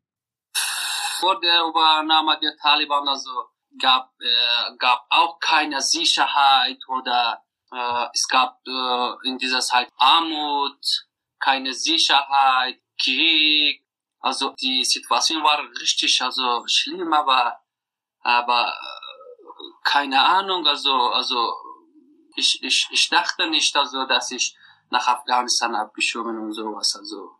Vor 1.19 1.39
der 1.39 1.61
Übernahme 1.69 2.39
der 2.41 2.55
Taliban, 2.57 3.07
also 3.07 3.29
gab, 3.79 4.11
äh, 4.19 4.75
gab 4.77 5.05
auch 5.09 5.39
keine 5.39 5.81
Sicherheit 5.81 6.79
oder 6.87 7.44
äh, 7.71 8.07
es 8.13 8.27
gab 8.27 8.59
äh, 8.67 9.27
in 9.27 9.37
dieser 9.37 9.59
Zeit 9.59 9.91
Armut, 9.97 11.07
keine 11.39 11.73
Sicherheit, 11.73 12.79
Krieg. 13.01 13.83
Also 14.19 14.53
die 14.59 14.83
Situation 14.83 15.43
war 15.43 15.59
richtig 15.79 16.21
also 16.21 16.63
schlimm, 16.67 17.13
aber 17.13 17.59
aber 18.21 18.67
äh, 18.69 19.71
keine 19.83 20.23
Ahnung. 20.23 20.65
Also 20.67 20.93
also 21.11 21.53
ich 22.35 22.61
ich 22.63 22.87
ich 22.91 23.09
dachte 23.09 23.47
nicht 23.47 23.75
also 23.75 24.05
dass 24.05 24.31
ich 24.31 24.55
nach 24.89 25.07
Afghanistan 25.07 25.75
abgeschoben 25.75 26.37
und 26.39 26.53
sowas. 26.53 26.95
Also 26.95 27.35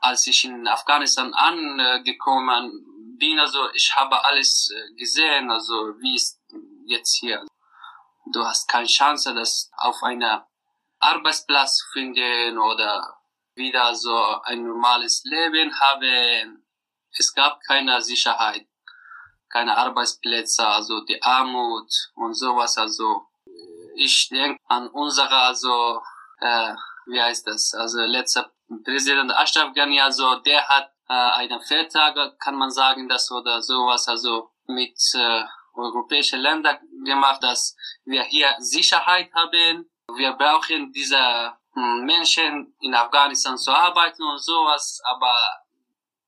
als 0.00 0.26
ich 0.26 0.44
in 0.44 0.66
Afghanistan 0.66 1.34
angekommen 1.34 3.16
bin, 3.18 3.38
also 3.38 3.70
ich 3.74 3.94
habe 3.96 4.24
alles 4.24 4.70
äh, 4.70 4.94
gesehen, 4.94 5.50
also 5.50 5.94
wie 6.00 6.14
es 6.14 6.40
jetzt 6.86 7.16
hier 7.16 7.44
du 8.32 8.44
hast 8.44 8.68
keine 8.68 8.86
Chance, 8.86 9.34
das 9.34 9.70
auf 9.76 10.02
einer 10.02 10.46
Arbeitsplatz 10.98 11.82
finden 11.92 12.58
oder 12.58 13.16
wieder 13.54 13.94
so 13.94 14.16
ein 14.44 14.64
normales 14.64 15.22
Leben 15.24 15.72
haben. 15.80 16.64
Es 17.16 17.34
gab 17.34 17.60
keine 17.66 18.00
Sicherheit, 18.02 18.66
keine 19.48 19.76
Arbeitsplätze, 19.76 20.66
also 20.66 21.00
die 21.04 21.22
Armut 21.22 21.90
und 22.14 22.34
sowas. 22.34 22.78
Also 22.78 23.26
ich 23.96 24.28
denke 24.28 24.58
an 24.68 24.88
unsere, 24.88 25.36
also 25.36 26.00
äh, 26.40 26.74
wie 27.06 27.20
heißt 27.20 27.46
das? 27.46 27.74
Also 27.74 28.00
letzter 28.00 28.50
Präsident 28.84 29.32
Ashraf 29.32 29.74
Ghani, 29.74 30.00
also 30.00 30.36
der 30.36 30.66
hat 30.68 30.92
äh, 31.08 31.12
einen 31.12 31.60
Vertrag, 31.60 32.38
kann 32.38 32.54
man 32.54 32.70
sagen, 32.70 33.08
das 33.08 33.30
oder 33.32 33.60
sowas, 33.60 34.06
also 34.08 34.52
mit 34.66 34.96
äh, 35.14 35.44
europäische 35.74 36.36
Länder 36.36 36.80
gemacht, 37.04 37.42
dass 37.42 37.76
wir 38.04 38.22
hier 38.24 38.54
Sicherheit 38.58 39.32
haben. 39.34 39.90
Wir 40.16 40.32
brauchen 40.32 40.92
diese 40.92 41.52
hm, 41.74 42.04
Menschen 42.04 42.74
in 42.80 42.94
Afghanistan 42.94 43.56
zu 43.56 43.70
arbeiten 43.70 44.22
und 44.22 44.38
sowas, 44.38 45.00
aber 45.04 45.34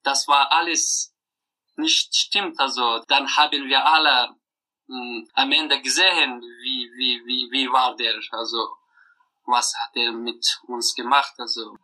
das 0.02 0.28
war 0.28 0.52
alles 0.52 1.14
nicht 1.76 2.14
stimmt. 2.14 2.58
Also 2.60 3.02
dann 3.08 3.36
haben 3.36 3.68
wir 3.68 3.84
alle 3.84 4.28
mh, 4.86 4.96
hm, 4.96 5.28
am 5.34 5.52
Ende 5.52 5.80
gesehen, 5.80 6.40
wie, 6.40 6.90
wie, 6.96 7.22
wie, 7.26 7.48
wie 7.50 7.72
war 7.72 7.96
der, 7.96 8.14
also 8.30 8.76
was 9.46 9.74
hat 9.76 9.96
er 9.96 10.12
mit 10.12 10.60
uns 10.66 10.94
gemacht, 10.94 11.34
also. 11.38 11.76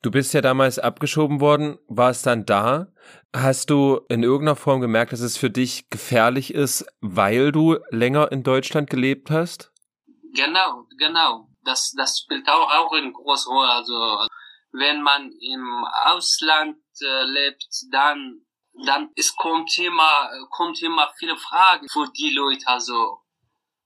Du 0.00 0.12
bist 0.12 0.32
ja 0.32 0.40
damals 0.40 0.78
abgeschoben 0.78 1.40
worden, 1.40 1.78
warst 1.88 2.26
dann 2.26 2.46
da. 2.46 2.86
Hast 3.34 3.70
du 3.70 4.00
in 4.08 4.22
irgendeiner 4.22 4.56
Form 4.56 4.80
gemerkt, 4.80 5.12
dass 5.12 5.20
es 5.20 5.36
für 5.36 5.50
dich 5.50 5.90
gefährlich 5.90 6.54
ist, 6.54 6.86
weil 7.00 7.52
du 7.52 7.76
länger 7.90 8.32
in 8.32 8.42
Deutschland 8.42 8.88
gelebt 8.88 9.30
hast? 9.30 9.70
Genau, 10.34 10.86
genau. 10.98 11.48
Das, 11.64 11.92
das 11.96 12.20
spielt 12.20 12.48
auch, 12.48 12.70
auch 12.70 12.92
eine 12.92 13.12
große 13.12 13.48
Rolle. 13.50 13.70
Also, 13.70 14.26
wenn 14.72 15.02
man 15.02 15.30
im 15.40 15.84
Ausland 16.04 16.78
äh, 17.02 17.24
lebt, 17.24 17.68
dann, 17.92 18.40
dann 18.86 19.10
es 19.14 19.36
kommt 19.36 19.76
immer, 19.78 20.30
kommt 20.50 20.80
immer 20.82 21.12
viele 21.18 21.36
Fragen 21.36 21.86
für 21.90 22.08
die 22.16 22.30
Leute. 22.30 22.66
Also, 22.66 23.18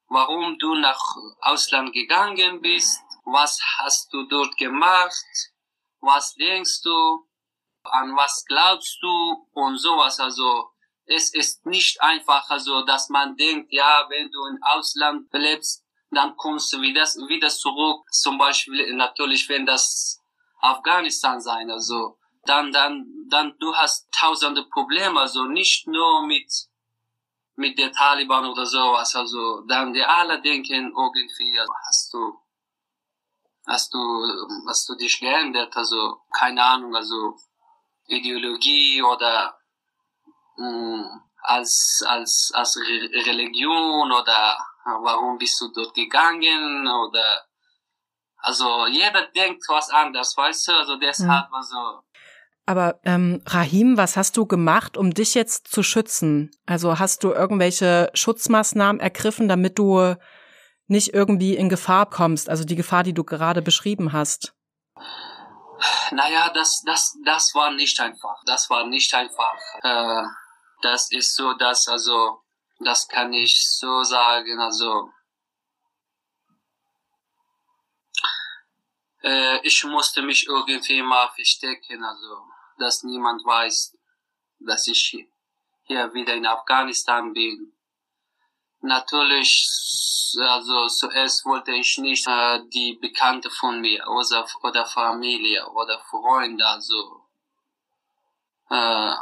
warum 0.08 0.56
du 0.58 0.74
nach 0.76 1.02
Ausland 1.40 1.92
gegangen 1.92 2.60
bist? 2.60 3.00
Was 3.24 3.60
hast 3.78 4.12
du 4.12 4.26
dort 4.28 4.56
gemacht? 4.56 5.24
was 6.02 6.34
denkst 6.34 6.82
du, 6.82 7.26
an 7.84 8.16
was 8.16 8.44
glaubst 8.46 9.02
du 9.02 9.46
und 9.52 9.78
sowas. 9.78 10.20
Also 10.20 10.70
es 11.06 11.32
ist 11.34 11.66
nicht 11.66 12.00
einfach, 12.00 12.48
also 12.50 12.84
dass 12.84 13.08
man 13.08 13.36
denkt, 13.36 13.72
ja, 13.72 14.06
wenn 14.08 14.30
du 14.30 14.46
im 14.46 14.58
Ausland 14.62 15.28
lebst, 15.32 15.84
dann 16.10 16.36
kommst 16.36 16.72
du 16.72 16.80
wieder, 16.80 17.04
wieder 17.28 17.48
zurück. 17.48 18.04
Zum 18.10 18.38
Beispiel 18.38 18.94
natürlich, 18.94 19.48
wenn 19.48 19.66
das 19.66 20.20
Afghanistan 20.60 21.40
sein, 21.40 21.70
also 21.70 22.18
dann, 22.44 22.72
dann, 22.72 23.06
dann 23.30 23.54
du 23.58 23.74
hast 23.74 24.08
tausende 24.12 24.64
Probleme, 24.64 25.20
also 25.20 25.44
nicht 25.44 25.86
nur 25.86 26.26
mit 26.26 26.50
mit 27.54 27.78
der 27.78 27.92
Taliban 27.92 28.46
oder 28.46 28.64
sowas, 28.64 29.14
also 29.14 29.60
dann 29.68 29.92
die 29.92 30.02
alle 30.02 30.40
denken 30.40 30.90
irgendwie, 30.96 31.60
also 31.60 31.72
hast 31.86 32.14
du 32.14 32.42
hast 33.66 33.92
du, 33.94 33.98
hast 34.66 34.88
du 34.88 34.94
dich 34.94 35.20
geändert? 35.20 35.76
Also, 35.76 36.22
keine 36.32 36.62
Ahnung, 36.62 36.94
also 36.94 37.36
Ideologie 38.12 39.02
oder 39.02 39.58
mh, 40.56 40.66
hm, 40.66 41.20
als, 41.42 42.04
als, 42.06 42.52
als 42.54 42.76
Re 42.76 43.26
Religion 43.26 44.12
oder 44.12 44.58
warum 44.84 45.38
bist 45.38 45.60
du 45.60 45.72
dort 45.74 45.94
gegangen 45.94 46.86
oder 46.86 47.46
also 48.38 48.86
jeder 48.88 49.26
denkt 49.34 49.64
was 49.68 49.90
anders, 49.90 50.36
weißt 50.36 50.68
du? 50.68 50.72
Also 50.72 50.96
deshalb, 50.96 51.48
mhm. 51.48 51.54
also 51.54 51.76
Aber 52.66 53.00
ähm, 53.04 53.40
Rahim, 53.46 53.96
was 53.96 54.16
hast 54.16 54.36
du 54.36 54.46
gemacht, 54.46 54.96
um 54.96 55.14
dich 55.14 55.34
jetzt 55.34 55.68
zu 55.68 55.82
schützen? 55.82 56.50
Also 56.66 56.98
hast 56.98 57.22
du 57.22 57.32
irgendwelche 57.32 58.10
Schutzmaßnahmen 58.14 59.00
ergriffen, 59.00 59.48
damit 59.48 59.78
du 59.78 60.16
nicht 60.88 61.14
irgendwie 61.14 61.54
in 61.56 61.68
Gefahr 61.68 62.06
kommst, 62.06 62.48
also 62.50 62.64
die 62.64 62.76
Gefahr, 62.76 63.04
die 63.04 63.14
du 63.14 63.24
gerade 63.24 63.62
beschrieben 63.62 64.12
hast? 64.12 64.54
Naja, 66.10 66.50
das, 66.50 66.82
das, 66.82 67.18
das 67.24 67.54
war 67.54 67.70
nicht 67.72 67.98
einfach. 68.00 68.42
Das 68.44 68.68
war 68.70 68.86
nicht 68.86 69.12
einfach. 69.14 69.56
Äh, 69.82 70.24
das 70.82 71.10
ist 71.12 71.34
so, 71.36 71.52
dass, 71.54 71.88
also, 71.88 72.42
das 72.80 73.08
kann 73.08 73.32
ich 73.32 73.68
so 73.78 74.02
sagen, 74.02 74.60
also, 74.60 75.10
äh, 79.22 79.58
ich 79.66 79.84
musste 79.84 80.22
mich 80.22 80.46
irgendwie 80.46 81.02
mal 81.02 81.28
verstecken, 81.34 82.04
also, 82.04 82.44
dass 82.78 83.02
niemand 83.04 83.44
weiß, 83.44 83.96
dass 84.60 84.86
ich 84.88 85.28
hier 85.84 86.14
wieder 86.14 86.34
in 86.34 86.46
Afghanistan 86.46 87.32
bin. 87.32 87.72
Natürlich, 88.82 89.68
also 90.40 90.88
zuerst 90.88 91.44
wollte 91.44 91.72
ich 91.72 91.98
nicht 91.98 92.26
äh, 92.26 92.60
die 92.74 92.98
Bekannte 93.00 93.48
von 93.48 93.80
mir 93.80 94.04
oder, 94.08 94.44
oder 94.62 94.84
Familie 94.86 95.64
oder 95.70 96.00
Freunde, 96.10 96.66
also 96.66 97.22
äh, 98.70 99.14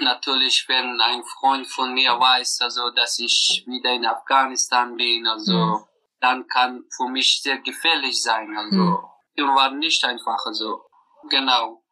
natürlich, 0.00 0.68
wenn 0.68 1.00
ein 1.00 1.24
Freund 1.24 1.66
von 1.66 1.94
mir 1.94 2.12
weiß, 2.12 2.60
also 2.60 2.90
dass 2.90 3.18
ich 3.18 3.64
wieder 3.66 3.92
in 3.92 4.06
Afghanistan 4.06 4.96
bin, 4.96 5.26
also 5.26 5.52
mhm. 5.52 5.84
dann 6.20 6.46
kann 6.46 6.84
für 6.96 7.08
mich 7.08 7.42
sehr 7.42 7.58
gefährlich 7.58 8.22
sein, 8.22 8.56
also 8.56 9.02
mhm. 9.36 9.54
war 9.56 9.72
nicht 9.72 10.04
einfach, 10.04 10.46
also 10.46 10.84
genau 11.28 11.82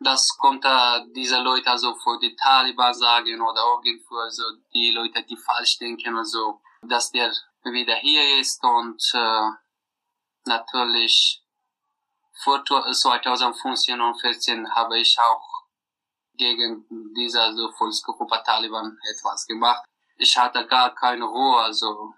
das 0.00 0.36
kommt 0.38 0.64
äh, 0.64 1.00
diese 1.14 1.40
Leute 1.40 1.70
also 1.70 1.94
vor 1.96 2.18
die 2.18 2.34
Taliban 2.36 2.94
sagen 2.94 3.40
oder 3.40 3.62
irgendwo 3.84 4.16
also 4.16 4.42
die 4.72 4.90
Leute, 4.90 5.22
die 5.24 5.36
falsch 5.36 5.78
denken, 5.78 6.16
also 6.16 6.60
dass 6.88 7.10
der 7.10 7.32
wieder 7.64 7.94
hier 7.96 8.40
ist 8.40 8.62
und 8.62 9.02
äh, 9.14 9.50
natürlich 10.44 11.42
vor 12.42 12.64
2015 12.64 14.00
und 14.00 14.18
2014 14.18 14.74
habe 14.74 14.98
ich 14.98 15.16
auch 15.18 15.42
gegen 16.34 16.84
diese 17.16 17.40
also 17.40 17.70
Volksgruppe 17.72 18.42
Taliban 18.44 18.98
etwas 19.10 19.46
gemacht. 19.46 19.84
Ich 20.16 20.36
hatte 20.36 20.66
gar 20.66 20.94
keine 20.94 21.24
Ruhe, 21.24 21.62
also 21.62 22.14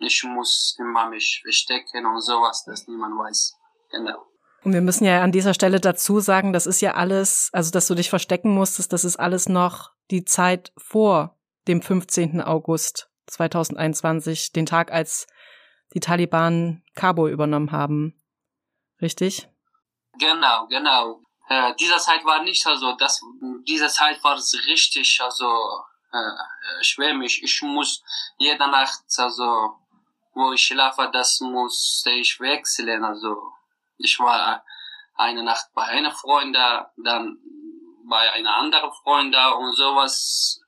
ich 0.00 0.24
muss 0.24 0.76
immer 0.78 1.08
mich 1.08 1.40
verstecken 1.42 2.06
und 2.06 2.20
sowas, 2.20 2.64
dass 2.64 2.88
niemand 2.88 3.16
weiß. 3.16 3.54
Genau. 3.90 4.26
Und 4.64 4.72
wir 4.72 4.80
müssen 4.80 5.04
ja 5.04 5.22
an 5.22 5.32
dieser 5.32 5.54
Stelle 5.54 5.80
dazu 5.80 6.20
sagen, 6.20 6.52
das 6.52 6.66
ist 6.66 6.80
ja 6.80 6.94
alles, 6.94 7.50
also 7.52 7.70
dass 7.70 7.88
du 7.88 7.94
dich 7.94 8.10
verstecken 8.10 8.54
musstest, 8.54 8.92
das 8.92 9.04
ist 9.04 9.16
alles 9.16 9.48
noch 9.48 9.90
die 10.10 10.24
Zeit 10.24 10.72
vor 10.76 11.38
dem 11.68 11.82
15. 11.82 12.40
August 12.40 13.11
2021, 13.26 14.52
den 14.52 14.66
Tag, 14.66 14.92
als 14.92 15.26
die 15.94 16.00
Taliban 16.00 16.82
Kabul 16.94 17.30
übernommen 17.30 17.72
haben. 17.72 18.22
Richtig? 19.00 19.48
Genau, 20.18 20.66
genau. 20.68 21.20
Äh, 21.48 21.74
dieser 21.76 21.98
Zeit 21.98 22.24
war 22.24 22.42
nicht 22.42 22.66
also, 22.66 22.94
das, 22.96 23.20
diese 23.66 23.88
Zeit 23.88 24.22
war 24.22 24.36
es 24.36 24.54
richtig, 24.66 25.20
also, 25.20 25.46
äh, 26.12 26.82
schwämisch. 26.84 27.42
Ich 27.42 27.60
muss 27.62 28.02
jede 28.38 28.70
Nacht, 28.70 29.02
also, 29.16 29.76
wo 30.34 30.52
ich 30.52 30.62
schlafe, 30.62 31.10
das 31.12 31.40
musste 31.40 32.10
ich 32.10 32.38
wechseln, 32.40 33.04
also, 33.04 33.52
ich 33.98 34.18
war 34.18 34.64
eine 35.16 35.42
Nacht 35.42 35.66
bei 35.74 35.84
einer 35.84 36.12
Freundin, 36.12 36.86
dann 36.96 37.38
bei 38.08 38.30
einer 38.32 38.56
anderen 38.56 38.92
Freundin 38.92 39.52
und 39.58 39.74
sowas 39.74 40.61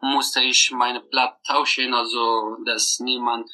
musste 0.00 0.40
ich 0.42 0.70
meine 0.70 1.00
Platz 1.00 1.42
tauschen, 1.46 1.94
also 1.94 2.56
dass 2.64 2.98
niemand 3.00 3.48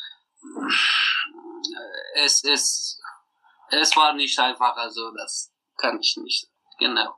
es 2.16 2.44
ist 2.44 3.00
es 3.70 3.96
war 3.96 4.12
nicht 4.12 4.38
einfach, 4.38 4.76
also 4.76 5.10
das 5.16 5.52
kann 5.76 5.98
ich 6.00 6.16
nicht. 6.16 6.48
Genau. 6.78 7.14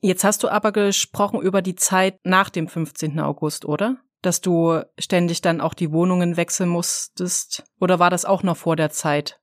Jetzt 0.00 0.24
hast 0.24 0.42
du 0.42 0.48
aber 0.48 0.72
gesprochen 0.72 1.40
über 1.40 1.62
die 1.62 1.76
Zeit 1.76 2.18
nach 2.24 2.50
dem 2.50 2.68
15. 2.68 3.20
August, 3.20 3.64
oder? 3.64 3.98
Dass 4.20 4.40
du 4.40 4.82
ständig 4.98 5.40
dann 5.40 5.60
auch 5.60 5.74
die 5.74 5.92
Wohnungen 5.92 6.36
wechseln 6.36 6.68
musstest? 6.68 7.62
Oder 7.80 7.98
war 7.98 8.10
das 8.10 8.24
auch 8.24 8.42
noch 8.42 8.56
vor 8.56 8.76
der 8.76 8.90
Zeit? 8.90 9.40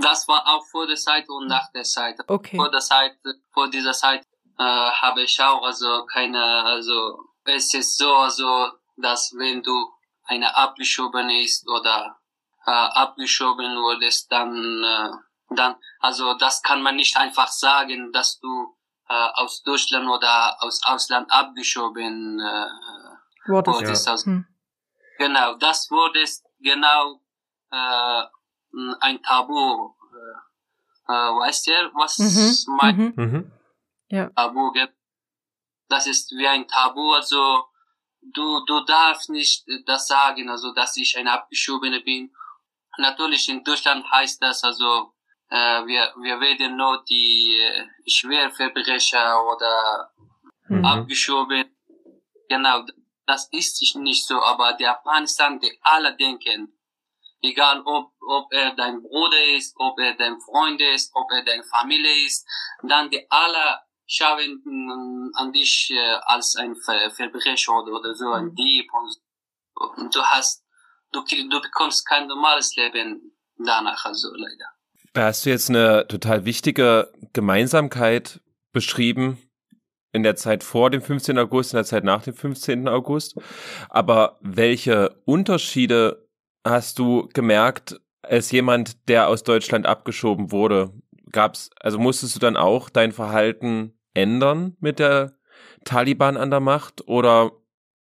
Das 0.00 0.28
war 0.28 0.46
auch 0.46 0.64
vor 0.70 0.86
der 0.86 0.96
Zeit 0.96 1.28
und 1.28 1.48
nach 1.48 1.70
der 1.72 1.82
Zeit. 1.82 2.18
Okay. 2.26 2.56
Vor 2.56 2.70
der 2.70 2.80
Zeit, 2.80 3.12
vor 3.52 3.68
dieser 3.68 3.92
Zeit 3.92 4.24
äh, 4.58 4.62
habe 4.62 5.22
ich 5.22 5.40
auch 5.42 5.62
also 5.62 6.06
keine, 6.06 6.42
also 6.42 7.18
es 7.44 7.74
ist 7.74 7.98
so, 7.98 8.14
also 8.14 8.72
dass 8.96 9.32
wenn 9.36 9.62
du 9.62 9.92
eine 10.24 10.56
abgeschoben 10.56 11.30
ist 11.30 11.68
oder 11.68 12.18
äh, 12.66 12.70
abgeschoben 12.70 13.76
wurdest, 13.76 14.30
dann, 14.30 14.54
äh, 14.84 15.54
dann, 15.56 15.76
also 16.00 16.34
das 16.34 16.62
kann 16.62 16.82
man 16.82 16.96
nicht 16.96 17.16
einfach 17.16 17.48
sagen, 17.48 18.12
dass 18.12 18.38
du 18.38 18.76
äh, 19.08 19.28
aus 19.34 19.62
Deutschland 19.62 20.08
oder 20.08 20.56
aus 20.62 20.80
Ausland 20.84 21.30
abgeschoben 21.30 22.40
äh, 22.40 23.50
wurdest. 23.50 24.06
Ja. 24.06 24.12
Also, 24.12 24.26
hm. 24.26 24.46
Genau, 25.18 25.54
das 25.54 25.90
wurde 25.90 26.24
genau 26.60 27.20
äh, 27.70 28.22
ein 29.00 29.22
Tabu. 29.22 29.94
Äh, 31.08 31.12
äh, 31.12 31.12
weißt 31.12 31.66
du, 31.66 31.72
was 31.94 32.18
mhm. 32.18 32.76
mein 32.76 32.96
mhm. 33.16 33.52
mhm. 34.10 34.32
Tabu 34.34 34.72
gibt? 34.72 34.94
Das 35.92 36.06
ist 36.06 36.32
wie 36.32 36.48
ein 36.48 36.66
Tabu, 36.66 37.12
also 37.12 37.66
du, 38.22 38.64
du 38.64 38.80
darfst 38.86 39.28
nicht 39.28 39.66
das 39.84 40.08
sagen, 40.08 40.48
also 40.48 40.72
dass 40.72 40.96
ich 40.96 41.18
ein 41.18 41.28
Abgeschobene 41.28 42.00
bin. 42.00 42.34
Natürlich 42.96 43.50
in 43.50 43.62
Deutschland 43.62 44.10
heißt 44.10 44.42
das 44.42 44.64
also, 44.64 45.12
äh, 45.50 45.84
wir, 45.84 46.14
wir 46.22 46.40
werden 46.40 46.78
nur 46.78 47.04
die 47.04 47.58
äh, 47.60 48.10
Schwerverbrecher 48.10 49.44
oder 49.44 50.10
mhm. 50.68 50.82
abgeschoben. 50.82 51.76
Genau, 52.48 52.86
das 53.26 53.50
ist 53.52 53.94
nicht 53.96 54.26
so, 54.26 54.42
aber 54.42 54.72
der 54.72 54.96
Afghanistan, 54.96 55.60
die 55.60 55.78
alle 55.82 56.16
denken, 56.16 56.72
egal 57.42 57.82
ob, 57.84 58.12
ob 58.26 58.50
er 58.50 58.74
dein 58.74 59.02
Bruder 59.02 59.44
ist, 59.58 59.74
ob 59.76 59.98
er 59.98 60.14
dein 60.14 60.40
Freund 60.40 60.80
ist, 60.80 61.14
ob 61.14 61.30
er 61.32 61.44
deine 61.44 61.64
Familie 61.64 62.24
ist, 62.24 62.48
dann 62.82 63.10
die 63.10 63.26
alle 63.30 63.82
schauen 64.06 64.62
mm, 64.64 65.30
an 65.34 65.52
dich 65.52 65.90
äh, 65.90 66.18
als 66.24 66.56
ein 66.56 66.76
Ver 66.76 67.10
Verbrecher 67.10 67.72
oder, 67.72 68.14
so, 68.14 68.30
ein 68.32 68.46
mhm. 68.46 68.54
Dieb 68.54 68.90
und, 68.92 69.98
und 69.98 70.14
du 70.14 70.22
hast, 70.22 70.64
du, 71.12 71.22
du 71.22 71.60
bekommst 71.60 72.06
kein 72.06 72.26
normales 72.26 72.74
Leben 72.76 73.32
danach, 73.58 74.04
also 74.04 74.28
leider. 74.34 74.66
Da 75.14 75.26
hast 75.26 75.44
du 75.44 75.50
jetzt 75.50 75.68
eine 75.68 76.06
total 76.08 76.44
wichtige 76.44 77.12
Gemeinsamkeit 77.32 78.40
beschrieben 78.72 79.38
in 80.12 80.22
der 80.22 80.36
Zeit 80.36 80.62
vor 80.62 80.90
dem 80.90 81.02
15. 81.02 81.38
August, 81.38 81.72
in 81.72 81.78
der 81.78 81.84
Zeit 81.84 82.04
nach 82.04 82.22
dem 82.22 82.34
15. 82.34 82.88
August. 82.88 83.36
Aber 83.88 84.38
welche 84.40 85.20
Unterschiede 85.24 86.28
hast 86.64 86.98
du 86.98 87.28
gemerkt, 87.32 88.00
als 88.22 88.50
jemand, 88.52 89.08
der 89.08 89.28
aus 89.28 89.42
Deutschland 89.42 89.86
abgeschoben 89.86 90.52
wurde? 90.52 90.92
Gab's, 91.32 91.70
also 91.80 91.98
musstest 91.98 92.36
du 92.36 92.40
dann 92.40 92.56
auch 92.56 92.90
dein 92.90 93.12
Verhalten 93.12 93.98
ändern 94.14 94.76
mit 94.80 94.98
der 94.98 95.34
Taliban 95.84 96.36
an 96.36 96.50
der 96.50 96.60
Macht 96.60 97.06
oder 97.08 97.52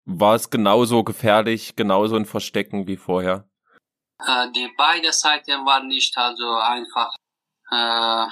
war 0.05 0.35
es 0.35 0.49
genauso 0.49 1.03
gefährlich, 1.03 1.75
genauso 1.75 2.15
ein 2.15 2.25
Verstecken 2.25 2.87
wie 2.87 2.97
vorher? 2.97 3.47
Äh, 4.25 4.51
die 4.51 4.69
beiden 4.77 5.11
Seiten 5.11 5.65
waren 5.65 5.87
nicht 5.87 6.17
also 6.17 6.55
einfach. 6.55 7.13
Äh, 7.69 8.27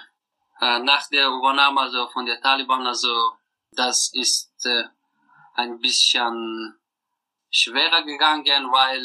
äh, 0.61 0.79
nach 0.79 1.07
der 1.09 1.27
Übernahme 1.27 1.81
also 1.81 2.07
von 2.07 2.25
der 2.25 2.39
Taliban, 2.41 2.87
also 2.87 3.33
das 3.71 4.11
ist 4.13 4.67
ein 5.55 5.79
bisschen 5.79 6.79
schwerer 7.51 8.03
gegangen, 8.03 8.71
weil 8.71 9.03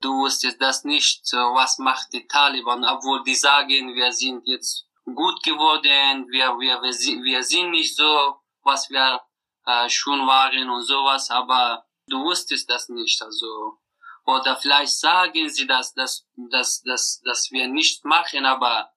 du 0.00 0.12
wusstest 0.20 0.60
das 0.60 0.84
nicht, 0.84 1.24
was 1.32 1.78
macht 1.78 2.12
die 2.12 2.26
Taliban, 2.26 2.84
obwohl 2.84 3.24
die 3.24 3.34
sagen, 3.34 3.94
wir 3.94 4.12
sind 4.12 4.46
jetzt 4.46 4.87
gut 5.14 5.42
geworden, 5.42 6.26
wir, 6.30 6.58
wir, 6.58 6.80
wir, 6.82 7.22
wir 7.24 7.42
sind 7.42 7.70
nicht 7.70 7.96
so, 7.96 8.40
was 8.62 8.88
wir 8.90 9.20
äh, 9.66 9.88
schon 9.88 10.26
waren 10.26 10.70
und 10.70 10.82
sowas, 10.82 11.30
aber 11.30 11.84
du 12.06 12.22
wusstest 12.24 12.68
das 12.70 12.88
nicht, 12.88 13.20
also, 13.22 13.78
oder 14.24 14.56
vielleicht 14.56 14.98
sagen 14.98 15.48
sie 15.48 15.66
das, 15.66 15.94
dass, 15.94 16.26
dass, 16.50 16.82
dass, 16.82 17.20
dass 17.24 17.50
wir 17.50 17.68
nicht 17.68 18.04
machen, 18.04 18.44
aber, 18.46 18.90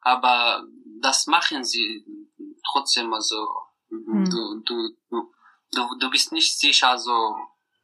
aber 0.00 0.64
das 1.00 1.26
machen 1.26 1.64
sie 1.64 2.04
trotzdem, 2.70 3.12
also, 3.12 3.46
hm. 3.88 4.28
du, 4.30 4.62
du, 4.64 4.96
du, 5.10 5.32
du, 5.72 5.98
du 5.98 6.10
bist 6.10 6.32
nicht 6.32 6.58
sicher, 6.58 6.98
so, 6.98 7.36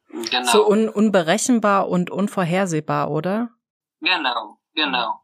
Genau. 0.09 0.51
So 0.51 0.67
un 0.67 0.89
unberechenbar 0.89 1.87
und 1.87 2.09
unvorhersehbar, 2.09 3.11
oder? 3.11 3.49
Genau, 4.01 4.59
genau. 4.73 5.21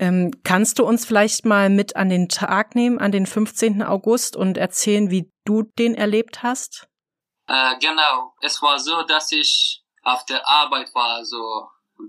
Ähm, 0.00 0.30
kannst 0.44 0.78
du 0.78 0.84
uns 0.84 1.04
vielleicht 1.04 1.44
mal 1.44 1.68
mit 1.68 1.94
an 1.94 2.08
den 2.08 2.30
Tag 2.30 2.74
nehmen, 2.74 2.98
an 2.98 3.12
den 3.12 3.26
15. 3.26 3.82
August 3.82 4.34
und 4.34 4.56
erzählen, 4.56 5.10
wie 5.10 5.30
du 5.44 5.64
den 5.78 5.94
erlebt 5.94 6.42
hast? 6.42 6.88
Äh, 7.46 7.76
genau. 7.78 8.32
Es 8.40 8.62
war 8.62 8.78
so, 8.78 9.02
dass 9.02 9.30
ich 9.30 9.84
auf 10.02 10.24
der 10.24 10.48
Arbeit 10.48 10.94
war, 10.94 11.16
also 11.16 11.68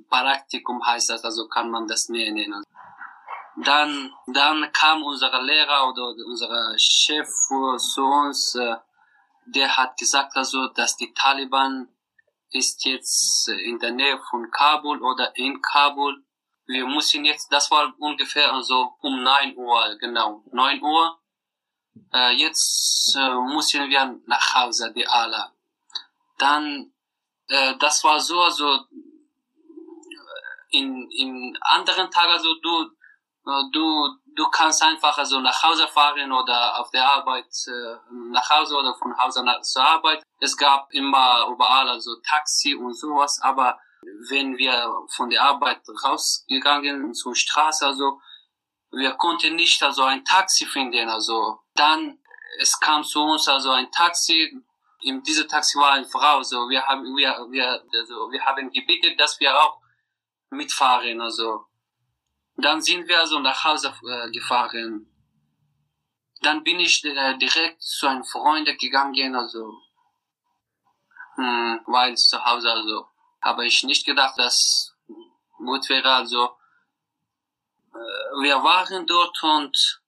Praktikum 0.10 0.82
heißt 0.86 1.10
das, 1.10 1.26
also 1.26 1.50
kann 1.50 1.70
man 1.70 1.86
das 1.86 2.08
nennen. 2.08 2.64
Dann, 3.58 4.14
dann 4.28 4.72
kam 4.72 5.04
unser 5.04 5.42
Lehrer 5.42 5.90
oder 5.90 6.14
unser 6.26 6.74
Chef 6.78 7.28
zu 7.28 8.06
uns, 8.06 8.56
äh, 8.56 8.78
der 9.48 9.76
hat 9.76 9.98
gesagt, 9.98 10.38
also, 10.38 10.68
dass 10.70 10.96
die 10.96 11.14
Taliban 11.14 11.90
ist 12.52 12.86
jetzt 12.86 13.50
in 13.50 13.80
der 13.80 13.92
Nähe 13.92 14.18
von 14.30 14.50
Kabul 14.50 15.02
oder 15.04 15.36
in 15.36 15.62
Kabul 15.62 16.24
wir 16.72 16.88
müssen 16.88 17.26
jetzt, 17.26 17.52
das 17.52 17.70
war 17.70 17.94
ungefähr 18.00 18.54
also 18.54 18.94
um 19.02 19.22
9 19.22 19.58
Uhr, 19.58 19.98
genau, 20.00 20.44
9 20.52 20.82
Uhr. 20.82 21.20
Äh, 22.14 22.36
jetzt 22.38 23.16
äh, 23.16 23.36
müssen 23.54 23.90
wir 23.90 24.20
nach 24.26 24.56
Hause, 24.56 24.92
die 24.94 25.06
alle. 25.06 25.52
Dann, 26.38 26.94
äh, 27.48 27.76
das 27.78 28.04
war 28.04 28.20
so, 28.20 28.42
also 28.42 28.86
in, 30.70 31.10
in 31.12 31.58
anderen 31.62 32.10
Tagen, 32.10 32.32
also 32.32 32.56
du, 32.62 32.84
äh, 33.46 33.64
du, 33.74 34.18
du 34.36 34.50
kannst 34.50 34.82
einfach 34.82 35.18
also 35.18 35.40
nach 35.42 35.62
Hause 35.64 35.88
fahren 35.88 36.32
oder 36.32 36.80
auf 36.80 36.90
der 36.92 37.06
Arbeit 37.06 37.54
äh, 37.68 37.96
nach 38.32 38.50
Hause 38.50 38.78
oder 38.78 38.96
von 38.96 39.18
Hause 39.18 39.44
nach, 39.44 39.62
zur 39.62 39.86
Arbeit. 39.86 40.24
Es 40.40 40.56
gab 40.56 40.92
immer 40.94 41.48
überall 41.52 41.90
also 41.90 42.16
Taxi 42.22 42.76
und 42.76 42.94
sowas, 42.94 43.40
aber 43.42 43.80
wenn 44.30 44.58
wir 44.58 44.92
von 45.16 45.30
der 45.30 45.44
Arbeit 45.44 45.82
rausgegangen 46.04 47.14
zur 47.14 47.36
Straße, 47.36 47.86
also 47.86 48.20
wir 48.92 49.14
konnten 49.14 49.56
nicht 49.56 49.82
also 49.84 50.04
ein 50.04 50.26
Taxi 50.26 50.66
finden, 50.66 51.08
also 51.10 51.60
dann 51.76 52.20
es 52.60 52.80
kam 52.80 53.04
zu 53.04 53.22
uns 53.22 53.48
also 53.48 53.72
ein 53.72 53.92
Taxi, 53.92 54.52
in 55.02 55.24
diesem 55.24 55.48
Taxi 55.48 55.78
war 55.78 55.94
eine 55.94 56.06
Frau, 56.06 56.38
also 56.38 56.70
wir 56.70 56.86
haben 56.86 57.04
wir 57.16 57.48
wir 57.50 57.82
also 57.94 58.32
wir 58.32 58.46
haben 58.46 58.72
gebeten, 58.72 59.18
dass 59.18 59.40
wir 59.40 59.58
auch 59.58 59.80
mitfahren, 60.50 61.22
also 61.22 61.66
dann 62.58 62.82
sind 62.82 63.08
wir 63.08 63.20
also 63.20 63.40
nach 63.40 63.64
Hause 63.64 63.94
äh, 64.08 64.30
gefahren. 64.32 65.08
Dann 66.42 66.64
bin 66.64 66.80
ich 66.80 67.04
äh, 67.06 67.38
direkt 67.38 67.82
zu 67.82 68.08
einem 68.08 68.24
Freund 68.24 68.68
gegangen, 68.80 69.36
also 69.36 69.74
hm, 71.36 71.82
weil 71.86 72.16
zu 72.18 72.44
Hause 72.44 72.72
also 72.72 73.11
habe 73.42 73.66
ich 73.66 73.84
nicht 73.84 74.06
gedacht, 74.06 74.38
dass 74.38 74.94
gut 75.58 75.88
wäre. 75.90 76.12
Also 76.12 76.58
äh, 77.94 78.42
wir 78.42 78.64
waren 78.64 79.06
dort 79.06 79.42
und 79.44 80.02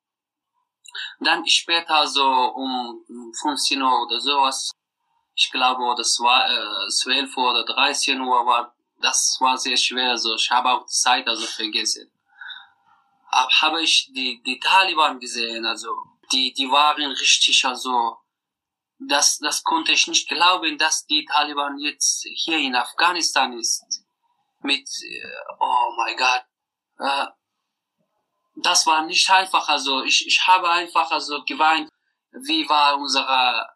dann 1.19 1.48
später 1.48 2.06
so 2.08 2.24
um 2.26 3.04
15 3.41 3.82
Uhr 3.82 4.04
oder 4.04 4.19
sowas, 4.19 4.72
ich 5.36 5.50
glaube, 5.52 5.82
oder 5.82 6.04
12 6.04 7.38
Uhr 7.38 7.52
oder 7.52 7.65
13 7.65 8.22
Uhr 8.22 8.46
war, 8.46 8.76
das 9.02 9.38
war 9.39 9.58
sehr 9.58 9.78
schwer. 9.78 10.12
Also 10.12 10.36
ich 10.36 10.50
habe 10.52 10.69
auch 10.69 10.86
die 10.86 10.91
Zeit 10.91 11.28
also 11.28 11.46
vergessen. 11.46 12.12
Aber 13.30 13.50
habe 13.62 13.82
ich 13.82 14.12
die, 14.13 14.43
die 14.43 14.60
Taliban 14.60 15.19
gesehen, 15.19 15.65
also 15.65 15.89
die, 16.32 16.54
die 16.54 16.69
waren 16.69 17.12
richtig 17.12 17.65
also 17.65 18.17
das, 19.07 19.39
das 19.39 19.63
konnte 19.63 19.91
ich 19.91 20.07
nicht 20.07 20.27
glauben, 20.27 20.77
dass 20.77 21.05
die 21.05 21.25
Taliban 21.25 21.77
jetzt 21.79 22.25
hier 22.35 22.57
in 22.57 22.75
Afghanistan 22.75 23.53
ist. 23.53 23.83
Mit, 24.61 24.87
äh, 24.87 25.27
oh 25.59 25.93
mein 25.97 26.17
Gott. 26.17 26.43
Äh, 26.99 27.27
das 28.55 28.85
war 28.85 29.03
nicht 29.03 29.29
einfach, 29.29 29.67
also 29.67 30.03
ich, 30.03 30.27
ich 30.27 30.45
habe 30.47 30.69
einfach 30.69 31.11
also 31.11 31.43
geweint, 31.43 31.89
wie 32.31 32.67
war 32.69 32.97
unsere 32.97 33.67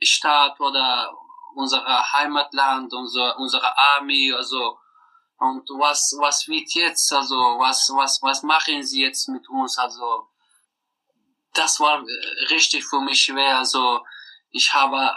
äh, 0.00 0.06
Stadt 0.06 0.58
oder 0.60 1.14
unser 1.54 2.12
Heimatland, 2.12 2.92
unser, 2.92 3.38
unsere 3.38 3.76
Armee, 3.78 4.32
also 4.32 4.78
und 5.38 5.68
was 5.68 6.16
was 6.18 6.48
wird 6.48 6.72
jetzt, 6.74 7.12
also 7.12 7.36
was 7.58 7.90
was 7.94 8.22
was 8.22 8.42
machen 8.42 8.82
sie 8.82 9.02
jetzt 9.02 9.28
mit 9.28 9.46
uns, 9.50 9.78
also 9.78 10.30
das 11.52 11.78
war 11.80 12.02
richtig 12.50 12.84
für 12.84 13.00
mich 13.00 13.20
schwer, 13.20 13.58
also 13.58 14.02
ich 14.56 14.72
habe 14.72 14.96
äh, 14.96 15.12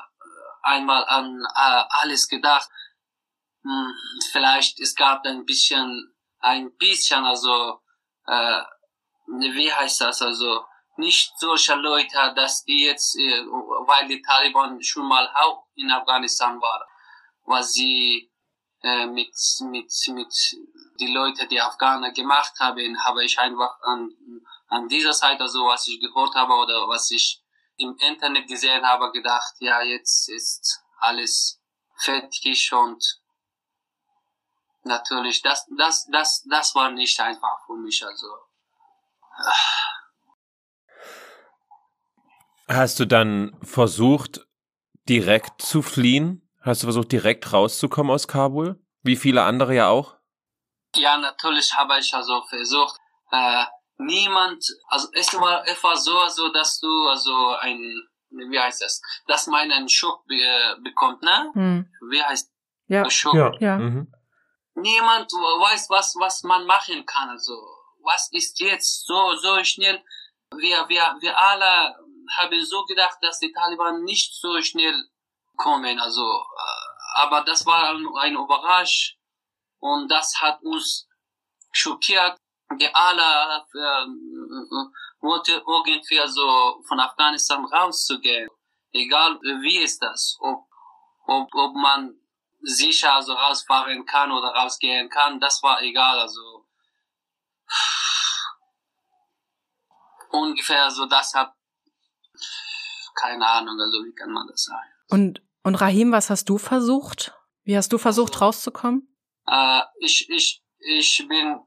einmal 0.64 1.06
an 1.06 1.42
äh, 1.56 1.84
alles 2.02 2.28
gedacht. 2.28 2.70
Hm, 3.64 3.94
vielleicht 4.32 4.80
es 4.80 4.96
gab 4.96 5.26
ein 5.26 5.46
bisschen, 5.46 6.14
ein 6.40 6.76
bisschen, 6.78 7.26
also 7.26 7.82
äh, 8.28 8.62
wie 9.28 9.72
heißt 9.72 10.02
das, 10.02 10.22
also 10.22 10.66
nicht 10.98 11.32
solche 11.40 11.76
Leute, 11.76 12.34
dass 12.36 12.64
die 12.66 12.86
jetzt, 12.86 13.16
äh, 13.18 13.46
weil 13.88 14.08
die 14.08 14.22
Taliban 14.22 14.82
schon 14.84 15.08
mal 15.08 15.30
auch 15.36 15.66
in 15.76 15.90
Afghanistan 15.92 16.60
waren, 16.62 16.84
was 17.46 17.74
sie 17.74 18.32
äh, 18.84 19.06
mit 19.06 19.34
mit 19.62 19.92
mit 20.10 20.34
die 21.00 21.14
Leute, 21.14 21.48
die 21.48 21.62
Afghaner 21.62 22.12
gemacht 22.12 22.54
haben, 22.60 23.04
habe 23.06 23.24
ich 23.24 23.40
einfach 23.40 23.80
an 23.82 24.12
an 24.68 24.88
dieser 24.88 25.14
Seite, 25.14 25.44
also 25.44 25.66
was 25.66 25.88
ich 25.88 26.00
gehört 26.00 26.36
habe 26.36 26.54
oder 26.54 26.88
was 26.88 27.10
ich 27.12 27.42
im 27.80 27.96
Internet 27.98 28.48
gesehen 28.48 28.86
habe, 28.86 29.12
gedacht, 29.12 29.56
ja, 29.60 29.82
jetzt 29.82 30.30
ist 30.30 30.84
alles 31.00 31.62
fertig 31.96 32.72
und 32.74 33.04
natürlich, 34.84 35.42
das, 35.42 35.66
das, 35.78 36.08
das, 36.12 36.46
das 36.50 36.76
war 36.76 36.92
nicht 36.92 37.20
einfach 37.20 37.66
für 37.66 37.76
mich, 37.76 38.06
also. 38.06 38.28
Hast 42.68 43.00
du 43.00 43.06
dann 43.06 43.58
versucht, 43.64 44.46
direkt 45.08 45.62
zu 45.62 45.82
fliehen? 45.82 46.48
Hast 46.62 46.84
du 46.84 46.88
versucht, 46.88 47.12
direkt 47.12 47.52
rauszukommen 47.52 48.12
aus 48.12 48.28
Kabul? 48.28 48.80
Wie 49.02 49.16
viele 49.16 49.44
andere 49.44 49.74
ja 49.74 49.88
auch? 49.88 50.18
Ja, 50.96 51.18
natürlich 51.18 51.74
habe 51.74 51.98
ich 51.98 52.14
also 52.14 52.44
versucht, 52.48 53.00
äh, 53.32 53.66
niemand, 54.00 54.66
also 54.88 55.08
es 55.14 55.34
war, 55.34 55.68
es 55.68 55.84
war 55.84 55.96
so, 55.98 56.28
so, 56.30 56.50
dass 56.52 56.80
du 56.80 57.08
also 57.08 57.56
ein, 57.60 58.08
wie 58.30 58.60
heißt 58.60 58.82
das, 58.82 59.02
dass 59.28 59.48
man 59.48 59.72
einen 59.72 59.90
Schock 59.90 60.26
be 60.26 60.78
bekommt, 60.84 61.22
ne? 61.22 61.52
Hm. 61.54 61.94
Wie 62.10 62.24
heißt 62.24 62.52
ja. 62.88 63.10
Schock? 63.10 63.36
Ja. 63.36 63.52
ja. 63.60 63.78
Mhm. 63.78 64.12
Niemand 64.76 65.32
weiß, 65.32 65.90
was, 65.90 66.16
was 66.18 66.44
man 66.44 66.66
machen 66.66 67.06
kann, 67.06 67.30
also 67.30 67.54
was 68.02 68.30
ist 68.32 68.60
jetzt 68.60 69.06
so, 69.06 69.36
so 69.36 69.64
schnell. 69.64 70.02
Wir, 70.56 70.88
wir, 70.88 71.18
wir 71.20 71.38
alle 71.38 71.96
haben 72.38 72.66
so 72.66 72.86
gedacht, 72.86 73.18
dass 73.22 73.40
die 73.40 73.52
Taliban 73.52 74.04
nicht 74.04 74.34
so 74.34 74.62
schnell 74.62 74.96
kommen, 75.58 76.00
also, 76.00 76.24
äh, 76.24 77.22
aber 77.22 77.42
das 77.42 77.66
war 77.66 77.90
ein 78.22 78.36
Überrasch 78.36 79.18
und 79.80 80.10
das 80.10 80.40
hat 80.40 80.62
uns 80.62 81.08
schockiert 81.74 82.40
die 82.78 82.94
alle 82.94 83.66
äh, 83.74 84.06
wollte 85.22 85.64
irgendwie 85.66 86.22
so 86.28 86.82
von 86.88 87.00
Afghanistan 87.00 87.66
rauszugehen. 87.66 88.50
Egal 88.92 89.40
wie 89.42 89.80
ist 89.80 90.02
das, 90.02 90.38
ob, 90.40 90.66
ob, 91.26 91.54
ob 91.54 91.76
man 91.76 92.16
sicher 92.62 93.14
also 93.14 93.34
rausfahren 93.34 94.06
kann 94.06 94.32
oder 94.32 94.50
rausgehen 94.50 95.10
kann, 95.10 95.40
das 95.40 95.62
war 95.64 95.82
egal. 95.82 96.20
Also 96.20 96.66
ungefähr 100.32 100.90
so 100.92 101.06
das 101.06 101.34
hat 101.34 101.54
keine 103.16 103.46
Ahnung, 103.46 103.80
also 103.80 104.04
wie 104.06 104.16
kann 104.16 104.32
man 104.32 104.48
das 104.48 104.64
sagen. 104.64 104.92
Und 105.10 105.42
und 105.64 105.76
Rahim, 105.76 106.12
was 106.12 106.30
hast 106.30 106.46
du 106.46 106.58
versucht? 106.58 107.34
Wie 107.64 107.76
hast 107.76 107.92
du 107.92 107.98
versucht 107.98 108.34
also, 108.34 108.46
rauszukommen? 108.46 109.16
Äh, 109.46 109.82
ich 110.00 110.30
ich 110.30 110.64
ich 110.80 111.26
bin 111.28 111.60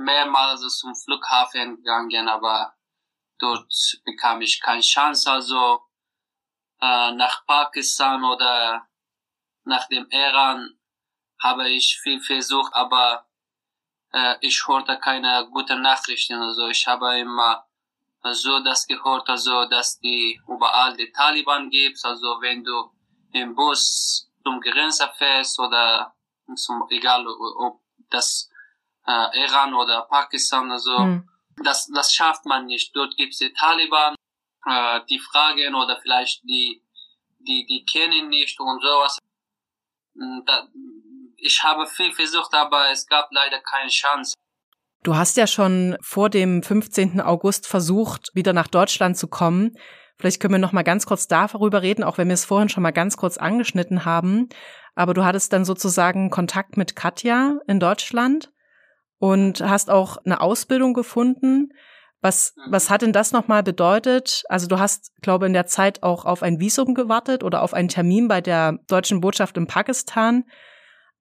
mehrmals 0.00 0.78
zum 0.78 0.94
Flughafen 0.94 1.76
gegangen, 1.76 2.28
aber 2.28 2.74
dort 3.38 3.72
bekam 4.04 4.40
ich 4.40 4.60
keine 4.60 4.80
Chance. 4.80 5.30
Also 5.30 5.80
äh, 6.80 7.12
nach 7.12 7.44
Pakistan 7.46 8.24
oder 8.24 8.86
nach 9.64 9.86
dem 9.88 10.06
Iran 10.10 10.78
habe 11.42 11.68
ich 11.70 11.98
viel 12.02 12.20
versucht, 12.20 12.74
aber 12.74 13.26
äh, 14.12 14.36
ich 14.40 14.66
hörte 14.66 14.98
keine 14.98 15.48
guten 15.50 15.82
Nachrichten. 15.82 16.40
Also 16.40 16.68
ich 16.68 16.86
habe 16.86 17.18
immer 17.18 17.66
so 18.22 18.60
das 18.60 18.86
gehört, 18.86 19.28
also 19.28 19.66
dass 19.66 19.98
die 20.00 20.40
überall 20.46 20.96
die 20.96 21.12
Taliban 21.12 21.70
gibt. 21.70 22.04
Also 22.04 22.40
wenn 22.40 22.64
du 22.64 22.90
im 23.32 23.54
Bus 23.54 24.30
zum 24.42 24.60
Grenze 24.60 25.10
fährst 25.16 25.58
oder 25.58 26.14
zum 26.56 26.84
egal 26.90 27.26
ob 27.26 27.80
das 28.10 28.49
äh, 29.10 29.44
Iran 29.44 29.74
oder 29.74 30.02
Pakistan, 30.02 30.70
also 30.70 30.98
mhm. 30.98 31.28
das, 31.64 31.88
das 31.94 32.14
schafft 32.14 32.46
man 32.46 32.66
nicht. 32.66 32.94
Dort 32.94 33.16
gibt 33.16 33.32
es 33.32 33.38
die 33.38 33.52
Taliban, 33.52 34.14
äh, 34.66 35.00
die 35.08 35.18
fragen 35.18 35.74
oder 35.74 35.98
vielleicht 36.00 36.42
die, 36.44 36.82
die, 37.38 37.66
die 37.66 37.84
kennen 37.84 38.28
nicht 38.28 38.58
und 38.60 38.82
sowas. 38.82 39.18
Da, 40.46 40.68
ich 41.36 41.62
habe 41.62 41.86
viel 41.86 42.12
versucht, 42.12 42.52
aber 42.54 42.90
es 42.90 43.06
gab 43.06 43.28
leider 43.32 43.60
keine 43.60 43.90
Chance. 43.90 44.34
Du 45.02 45.16
hast 45.16 45.38
ja 45.38 45.46
schon 45.46 45.96
vor 46.02 46.28
dem 46.28 46.62
15. 46.62 47.22
August 47.22 47.66
versucht, 47.66 48.30
wieder 48.34 48.52
nach 48.52 48.66
Deutschland 48.66 49.16
zu 49.16 49.28
kommen. 49.28 49.78
Vielleicht 50.18 50.40
können 50.40 50.52
wir 50.52 50.58
noch 50.58 50.72
mal 50.72 50.82
ganz 50.82 51.06
kurz 51.06 51.26
darüber 51.26 51.80
reden, 51.80 52.04
auch 52.04 52.18
wenn 52.18 52.28
wir 52.28 52.34
es 52.34 52.44
vorhin 52.44 52.68
schon 52.68 52.82
mal 52.82 52.90
ganz 52.90 53.16
kurz 53.16 53.38
angeschnitten 53.38 54.04
haben. 54.04 54.50
Aber 54.94 55.14
du 55.14 55.24
hattest 55.24 55.54
dann 55.54 55.64
sozusagen 55.64 56.28
Kontakt 56.28 56.76
mit 56.76 56.94
Katja 56.94 57.58
in 57.66 57.80
Deutschland 57.80 58.50
und 59.20 59.60
hast 59.60 59.90
auch 59.90 60.16
eine 60.24 60.40
Ausbildung 60.40 60.94
gefunden. 60.94 61.72
Was, 62.22 62.54
was 62.68 62.90
hat 62.90 63.02
denn 63.02 63.12
das 63.12 63.32
nochmal 63.32 63.62
bedeutet? 63.62 64.42
Also 64.48 64.66
du 64.66 64.78
hast, 64.78 65.12
glaube 65.22 65.46
in 65.46 65.52
der 65.52 65.66
Zeit 65.66 66.02
auch 66.02 66.24
auf 66.24 66.42
ein 66.42 66.58
Visum 66.58 66.94
gewartet 66.94 67.44
oder 67.44 67.62
auf 67.62 67.72
einen 67.72 67.88
Termin 67.88 68.28
bei 68.28 68.40
der 68.40 68.78
deutschen 68.88 69.20
Botschaft 69.20 69.56
in 69.56 69.66
Pakistan. 69.66 70.44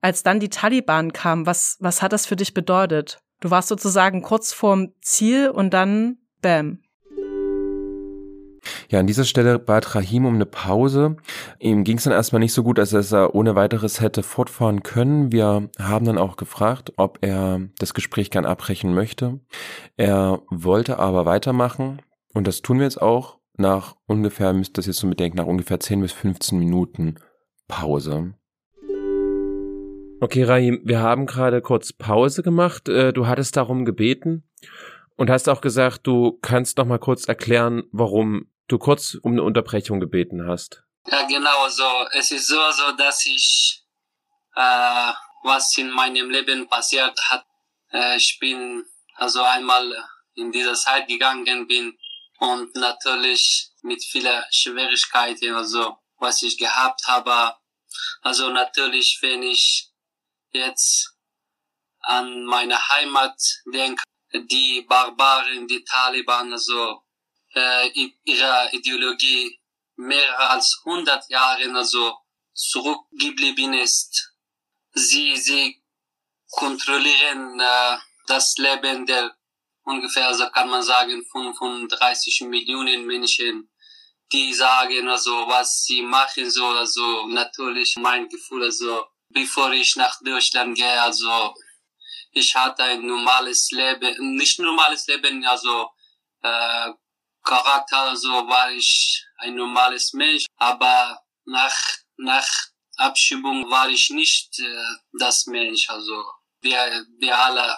Als 0.02 0.24
dann 0.24 0.40
die 0.40 0.50
Taliban 0.50 1.14
kamen, 1.14 1.46
was, 1.46 1.78
was 1.80 2.02
hat 2.02 2.14
das 2.14 2.26
für 2.26 2.38
dich 2.38 2.54
bedeutet? 2.54 3.20
Du 3.42 3.52
warst 3.52 3.68
sozusagen 3.68 4.22
kurz 4.22 4.54
vorm 4.54 4.94
Ziel 5.02 5.50
und 5.50 5.74
dann 5.74 6.18
bam. 6.42 6.80
Ja, 8.90 9.00
an 9.00 9.08
dieser 9.08 9.26
Stelle 9.26 9.60
bat 9.60 9.96
Rahim 9.96 10.26
um 10.26 10.36
eine 10.36 10.46
Pause. 10.46 11.18
Ihm 11.60 11.84
ging 11.84 11.98
es 11.98 12.04
dann 12.04 12.14
erstmal 12.14 12.40
nicht 12.40 12.54
so 12.54 12.64
gut, 12.64 12.80
als 12.80 12.92
dass 12.92 13.12
er 13.12 13.36
ohne 13.36 13.56
weiteres 13.56 14.02
hätte 14.02 14.24
fortfahren 14.24 14.84
können. 14.84 15.32
Wir 15.32 15.70
haben 15.78 16.06
dann 16.06 16.18
auch 16.18 16.38
gefragt, 16.38 16.94
ob 16.98 17.20
er 17.22 17.62
das 17.78 17.94
Gespräch 17.94 18.32
gern 18.32 18.46
abbrechen 18.46 18.94
möchte. 18.94 19.40
Er 19.98 20.42
wollte 20.50 21.00
aber 21.00 21.26
weitermachen 21.26 22.02
und 22.34 22.48
das 22.48 22.62
tun 22.62 22.78
wir 22.78 22.86
jetzt 22.86 23.02
auch 23.02 23.40
nach 23.58 23.96
ungefähr, 24.08 24.54
müsst 24.54 24.78
das 24.78 24.86
jetzt 24.86 25.00
so 25.00 25.08
bedenken, 25.10 25.38
nach 25.38 25.46
ungefähr 25.46 25.80
10 25.80 26.02
bis 26.02 26.14
15 26.14 26.58
Minuten 26.58 27.16
Pause. 27.68 28.34
Okay, 30.22 30.44
Rahim, 30.44 30.82
wir 30.84 31.00
haben 31.00 31.26
gerade 31.26 31.62
kurz 31.62 31.94
Pause 31.94 32.44
gemacht. 32.44 32.90
Äh, 32.90 33.14
du 33.14 33.28
hattest 33.28 33.56
darum 33.56 33.86
gebeten 33.86 34.44
und 35.20 35.30
hast 35.30 35.50
auch 35.50 35.60
gesagt, 35.60 36.08
du 36.08 36.40
kannst 36.42 36.78
noch 36.78 36.86
mal 36.86 36.98
kurz 36.98 37.28
erklären, 37.28 37.84
warum 37.92 38.50
du 38.70 38.78
kurz 38.80 39.16
um 39.16 39.34
eine 39.34 39.44
Unterbrechung 39.44 40.00
gebeten 40.00 40.48
hast. 40.48 40.82
Ja, 41.12 41.28
genau 41.28 41.68
so. 41.68 42.08
Es 42.14 42.32
ist 42.32 42.48
so, 42.48 42.72
so 42.72 42.94
dass 42.94 43.26
ich, 43.26 43.84
äh, 44.56 45.12
was 45.44 45.78
in 45.78 45.90
meinem 45.90 46.30
Leben 46.30 46.70
passiert 46.70 47.20
hat, 47.28 47.46
äh, 47.92 48.16
ich 48.16 48.38
bin 48.40 48.86
also 49.16 49.44
einmal 49.44 49.94
in 50.36 50.54
dieser 50.54 50.76
Zeit 50.76 51.10
gegangen 51.10 51.68
bin 51.68 51.98
und 52.38 52.74
natürlich 52.76 53.72
mit 53.82 54.02
vielen 54.02 54.42
Schwierigkeiten, 54.52 55.54
also 55.54 55.98
was 56.18 56.42
ich 56.44 56.58
gehabt 56.58 57.02
habe. 57.08 57.56
Also 58.22 58.52
natürlich, 58.52 59.18
wenn 59.22 59.44
ich 59.44 59.92
jetzt 60.54 61.14
an 62.04 62.46
meine 62.46 62.78
Heimat 62.88 63.38
denke, 63.74 64.02
die 64.34 64.82
Barbaren, 64.88 65.68
die 65.68 65.84
Taliban, 65.84 66.52
also 66.54 67.04
äh, 67.56 67.90
ihre 68.24 68.70
Ideologie 68.72 69.60
mehr 69.96 70.52
als 70.52 70.82
100 70.86 71.30
Jahre 71.30 71.76
also 71.76 72.18
zurückgeblieben 72.54 73.74
ist. 73.74 74.34
Sie, 74.94 75.36
sie 75.36 75.82
kontrollieren 76.52 77.60
äh, 77.60 77.98
das 78.28 78.56
Leben 78.58 79.06
der 79.06 79.36
ungefähr, 79.84 80.28
also 80.28 80.50
kann 80.50 80.70
man 80.70 80.84
sagen, 80.84 81.24
35 81.32 82.42
Millionen 82.42 83.06
Menschen, 83.06 83.70
die 84.32 84.54
sagen 84.54 85.08
also, 85.08 85.48
was 85.48 85.84
sie 85.84 86.04
machen 86.04 86.50
soll, 86.50 86.78
also 86.78 87.28
natürlich 87.28 87.96
mein 87.98 88.30
Gefühl, 88.30 88.64
also 88.64 89.06
bevor 89.30 89.72
ich 89.72 89.96
nach 89.96 90.20
Deutschland 90.24 90.78
gehe. 90.78 91.02
Also 91.02 91.56
ich 92.32 92.56
hatte 92.56 92.84
ein 92.84 93.06
normales 93.06 93.70
Leben, 93.72 94.36
nicht 94.36 94.60
normales 94.60 95.08
Leben, 95.08 95.46
also 95.46 95.90
äh, 96.42 96.90
Charakter, 97.44 98.02
also 98.02 98.30
war 98.48 98.72
ich 98.72 99.26
ein 99.38 99.56
normales 99.56 100.14
Mensch, 100.14 100.46
aber 100.58 101.22
nach 101.46 101.76
nach 102.18 102.48
Abschiebung 102.98 103.70
war 103.72 103.90
ich 103.90 104.10
nicht 104.10 104.60
äh, 104.60 104.96
das 105.14 105.46
Mensch. 105.48 105.90
Also 105.90 106.26
wir, 106.62 107.06
wir 107.18 107.38
alle 107.38 107.78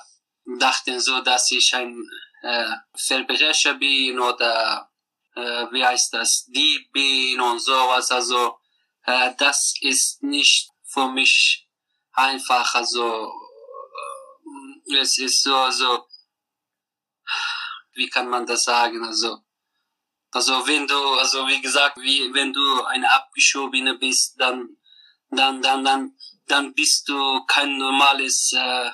dachten 0.60 1.00
so, 1.00 1.22
dass 1.22 1.52
ich 1.52 1.74
ein 1.76 2.04
äh, 2.42 2.72
Verbrecher 2.96 3.76
bin 3.76 4.20
oder 4.20 4.90
äh, 5.36 5.66
wie 5.72 5.86
heißt 5.86 6.14
das, 6.14 6.46
Dieb 6.48 6.92
bin 6.92 7.40
und 7.40 7.60
sowas. 7.60 8.12
Also 8.12 8.58
äh, 9.06 9.32
das 9.38 9.76
ist 9.82 10.24
nicht 10.24 10.72
für 10.84 11.08
mich 11.08 11.68
einfach, 12.14 12.74
also 12.76 13.32
es 14.97 15.17
ist 15.17 15.43
so, 15.43 15.56
also 15.56 16.08
wie 17.93 18.10
kann 18.10 18.30
man 18.30 18.45
das 18.45 18.63
sagen, 18.63 19.04
also 19.04 19.43
also 20.34 20.65
wenn 20.65 20.88
du, 20.88 20.97
also 21.19 21.45
wie 21.47 21.62
gesagt, 21.62 21.97
wie 21.97 22.34
wenn 22.34 22.54
du 22.54 22.84
eine 22.86 23.12
abgeschobene 23.12 23.97
bist, 23.97 24.39
dann 24.39 24.77
dann 25.30 25.62
dann 25.62 25.84
dann 25.84 26.15
dann 26.47 26.73
bist 26.73 27.08
du 27.10 27.45
kein 27.45 27.77
normales, 27.77 28.54
äh, 28.54 28.91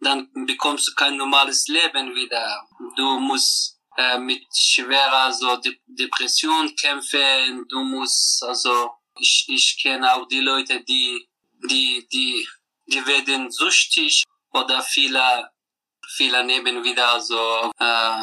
dann 0.00 0.30
bekommst 0.46 0.88
du 0.88 0.94
kein 0.94 1.16
normales 1.16 1.68
Leben 1.68 2.14
wieder. 2.14 2.66
Du 2.96 3.20
musst 3.20 3.80
äh, 3.96 4.18
mit 4.18 4.44
schwerer 4.52 5.32
so 5.32 5.56
De 5.56 5.78
Depression 5.86 6.74
kämpfen. 6.74 7.66
Du 7.68 7.84
musst 7.84 8.42
also 8.42 8.90
ich, 9.18 9.46
ich 9.48 9.78
kenne 9.80 10.12
auch 10.12 10.26
die 10.26 10.40
Leute, 10.40 10.82
die, 10.82 11.28
die, 11.70 12.06
die, 12.12 12.48
die 12.86 13.06
werden 13.06 13.50
süchtig 13.50 14.24
oder 14.54 14.82
viele, 14.82 15.50
viele 16.06 16.44
nehmen 16.44 16.84
wieder 16.84 17.20
so, 17.20 17.70
äh, 17.78 18.22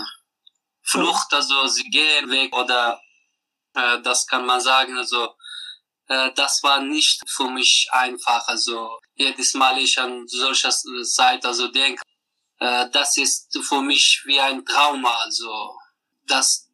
Flucht, 0.83 1.33
also 1.33 1.67
sie 1.67 1.89
gehen 1.89 2.29
weg 2.29 2.55
oder, 2.55 2.99
äh, 3.75 4.01
das 4.01 4.25
kann 4.25 4.45
man 4.45 4.59
sagen, 4.59 4.97
also, 4.97 5.35
äh, 6.07 6.31
das 6.33 6.63
war 6.63 6.81
nicht 6.81 7.21
für 7.29 7.49
mich 7.49 7.87
einfach, 7.91 8.47
also, 8.47 8.99
jedes 9.15 9.53
Mal 9.53 9.77
ich 9.77 9.99
an 9.99 10.27
solcher 10.27 10.71
Zeit, 10.71 11.45
also 11.45 11.67
denke, 11.67 12.01
äh, 12.59 12.89
das 12.91 13.17
ist 13.17 13.57
für 13.67 13.81
mich 13.81 14.21
wie 14.25 14.39
ein 14.39 14.65
Trauma, 14.65 15.13
also, 15.23 15.77
das, 16.27 16.69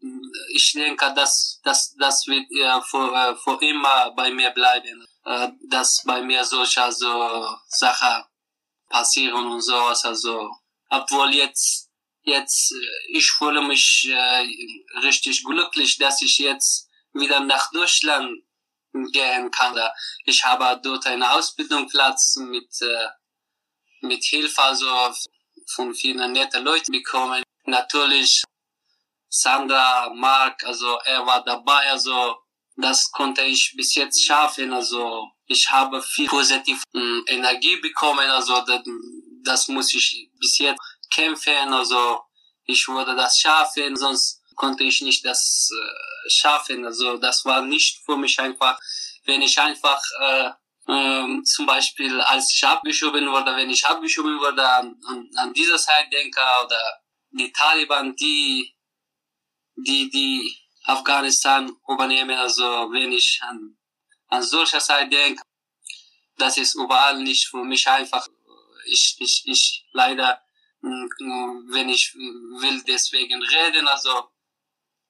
ich 0.54 0.74
denke, 0.74 1.14
dass 1.14 1.60
das, 1.64 1.96
das 1.96 2.28
wird 2.28 2.46
ja 2.52 2.82
für, 2.82 3.14
äh, 3.14 3.36
für 3.36 3.60
immer 3.62 4.12
bei 4.12 4.32
mir 4.32 4.52
bleiben, 4.52 5.06
äh, 5.26 5.50
dass 5.70 6.04
bei 6.06 6.22
mir 6.22 6.44
solche 6.46 6.92
so 6.92 7.58
Sachen 7.68 8.24
passieren 8.90 9.48
und 9.48 9.62
sowas, 9.62 10.06
also, 10.06 10.50
obwohl 10.90 11.34
jetzt, 11.34 11.90
jetzt, 12.24 12.72
äh, 12.72 13.18
ich 13.18 13.30
fühle 13.32 13.62
mich 13.62 14.08
äh, 14.10 14.48
richtig 15.04 15.44
glücklich, 15.44 15.98
dass 15.98 16.22
ich 16.22 16.38
jetzt 16.38 16.90
wieder 17.14 17.40
nach 17.40 17.72
Deutschland 17.72 18.44
gehen 19.12 19.52
kann. 19.52 19.78
Ich 20.26 20.44
habe 20.44 20.80
dort 20.82 21.06
einen 21.06 21.24
Ausbildungsplatz 21.24 22.38
mit, 22.38 22.82
äh, 22.82 23.08
mit 24.02 24.24
Hilfe 24.24 24.62
also 24.62 25.14
von 25.68 25.94
vielen 25.94 26.32
netten 26.32 26.64
Leuten 26.64 26.92
bekommen. 26.92 27.44
Natürlich 27.66 28.44
Sandra, 29.30 30.10
Mark, 30.14 30.64
also 30.64 30.98
er 31.06 31.26
war 31.26 31.44
dabei, 31.44 31.92
also 31.92 32.38
das 32.78 33.12
konnte 33.12 33.44
ich 33.44 33.74
bis 33.76 33.96
jetzt 33.96 34.24
schaffen, 34.24 34.72
also 34.72 35.30
ich 35.48 35.70
habe 35.70 36.02
viel 36.02 36.28
positive 36.28 36.82
hm, 36.94 37.24
Energie 37.28 37.78
bekommen, 37.78 38.30
also 38.30 38.62
das, 38.62 38.82
das 39.44 39.68
muss 39.68 39.94
ich 39.94 40.30
bis 40.40 40.58
jetzt 40.60 40.82
kämpfen, 41.14 41.74
also 41.74 42.22
ich 42.66 42.88
würde 42.88 43.16
das 43.16 43.40
schaffen, 43.40 43.96
sonst 43.96 44.42
konnte 44.56 44.84
ich 44.84 45.02
nicht 45.02 45.26
das 45.26 45.70
äh, 45.72 46.30
schaffen, 46.30 46.86
also 46.86 47.18
das 47.18 47.46
war 47.46 47.62
nicht 47.62 48.04
für 48.06 48.18
mich 48.18 48.40
einfach, 48.40 48.78
wenn 49.26 49.42
ich 49.42 49.58
einfach 49.60 50.02
äh, 50.22 50.50
ähm, 50.90 51.44
zum 51.44 51.66
Beispiel 51.66 52.22
als 52.22 52.54
ich 52.54 52.64
abgeschoben 52.66 53.30
wurde, 53.30 53.56
wenn 53.56 53.70
ich 53.70 53.86
abgeschoben 53.86 54.40
wurde 54.40 54.68
an, 54.68 54.96
an, 55.08 55.30
an 55.36 55.54
dieser 55.54 55.78
Zeit 55.78 56.12
denke 56.12 56.40
oder 56.64 56.80
die 57.32 57.52
Taliban, 57.52 58.16
die 58.16 58.78
die, 59.78 60.10
die 60.10 60.58
Afghanistan 60.84 61.72
übernehmen. 61.88 62.38
Also 62.38 62.64
wenn 62.92 63.12
ich 63.12 63.40
an, 63.44 63.77
an 64.28 64.44
solcher 64.44 64.80
Zeit 64.80 65.12
denke, 65.12 65.42
das 66.38 66.58
ist 66.58 66.76
überall 66.76 67.22
nicht 67.22 67.48
für 67.48 67.64
mich 67.64 67.88
einfach. 67.88 68.28
Ich, 68.86 69.18
ich, 69.20 69.44
ich 69.46 69.86
leider, 69.92 70.42
mm, 70.82 71.08
wenn 71.74 71.90
ich 71.90 72.14
will 72.14 72.84
deswegen 72.88 73.42
reden, 73.42 73.88
also 73.88 74.30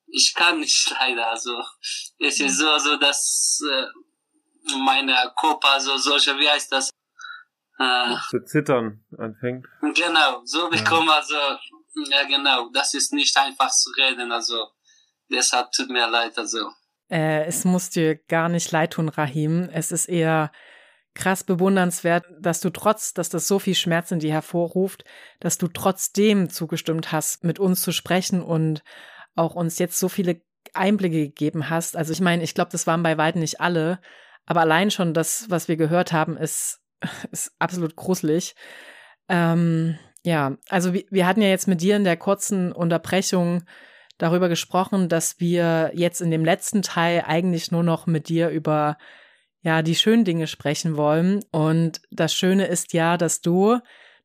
ich 0.07 0.33
kann 0.33 0.59
nicht 0.59 0.89
leider. 0.99 1.29
Also 1.29 1.61
es 2.19 2.39
ist 2.39 2.57
so, 2.57 2.77
so 2.77 2.97
dass 2.97 3.59
äh, 3.69 4.77
meine 4.77 5.33
Körper, 5.39 5.69
also 5.69 5.97
solche, 5.97 6.37
wie 6.39 6.49
heißt 6.49 6.71
das? 6.71 6.89
Äh, 7.79 8.15
zu 8.29 8.43
zittern 8.45 9.05
anfängt. 9.17 9.67
Genau, 9.81 10.41
so 10.45 10.67
bekomme 10.69 11.11
ja. 11.11 11.17
also 11.17 11.35
ja, 12.05 12.23
genau. 12.23 12.69
Das 12.69 12.93
ist 12.93 13.13
nicht 13.13 13.35
einfach 13.37 13.71
zu 13.71 13.89
reden. 13.91 14.31
Also 14.31 14.71
deshalb 15.29 15.71
tut 15.71 15.89
mir 15.89 16.07
leid. 16.07 16.37
Also. 16.37 16.71
Äh, 17.09 17.45
es 17.45 17.65
muss 17.65 17.89
dir 17.89 18.15
gar 18.15 18.49
nicht 18.49 18.71
leid 18.71 18.93
tun, 18.93 19.09
Rahim. 19.09 19.69
Es 19.71 19.91
ist 19.91 20.07
eher 20.07 20.51
krass 21.13 21.43
bewundernswert, 21.43 22.25
dass 22.39 22.59
du 22.61 22.69
trotz, 22.69 23.13
dass 23.13 23.29
das 23.29 23.47
so 23.47 23.59
viel 23.59 23.75
Schmerz 23.75 24.11
in 24.11 24.19
dir 24.19 24.31
hervorruft, 24.31 25.03
dass 25.39 25.57
du 25.57 25.67
trotzdem 25.67 26.49
zugestimmt 26.49 27.11
hast, 27.11 27.43
mit 27.43 27.59
uns 27.59 27.81
zu 27.81 27.91
sprechen 27.91 28.43
und 28.43 28.83
auch 29.35 29.55
uns 29.55 29.79
jetzt 29.79 29.99
so 29.99 30.09
viele 30.09 30.41
Einblicke 30.73 31.17
gegeben 31.17 31.69
hast. 31.69 31.97
Also 31.97 32.13
ich 32.13 32.21
meine, 32.21 32.43
ich 32.43 32.53
glaube, 32.53 32.71
das 32.71 32.85
waren 32.85 33.03
bei 33.03 33.17
weitem 33.17 33.41
nicht 33.41 33.61
alle, 33.61 33.99
aber 34.45 34.61
allein 34.61 34.91
schon 34.91 35.13
das, 35.13 35.49
was 35.49 35.67
wir 35.67 35.75
gehört 35.75 36.13
haben, 36.13 36.37
ist, 36.37 36.81
ist 37.31 37.51
absolut 37.57 37.95
gruselig. 37.95 38.55
Ähm, 39.27 39.97
ja, 40.23 40.57
also 40.69 40.93
wir, 40.93 41.03
wir 41.09 41.25
hatten 41.25 41.41
ja 41.41 41.49
jetzt 41.49 41.67
mit 41.67 41.81
dir 41.81 41.95
in 41.95 42.03
der 42.03 42.17
kurzen 42.17 42.71
Unterbrechung 42.71 43.63
darüber 44.17 44.49
gesprochen, 44.49 45.09
dass 45.09 45.39
wir 45.39 45.91
jetzt 45.93 46.21
in 46.21 46.31
dem 46.31 46.43
letzten 46.43 46.81
Teil 46.81 47.23
eigentlich 47.25 47.71
nur 47.71 47.83
noch 47.83 48.07
mit 48.07 48.29
dir 48.29 48.49
über 48.49 48.97
ja, 49.61 49.81
die 49.81 49.95
schönen 49.95 50.25
Dinge 50.25 50.47
sprechen 50.47 50.97
wollen. 50.97 51.43
Und 51.51 52.01
das 52.11 52.33
Schöne 52.33 52.67
ist 52.67 52.93
ja, 52.93 53.17
dass 53.17 53.41
du, 53.41 53.79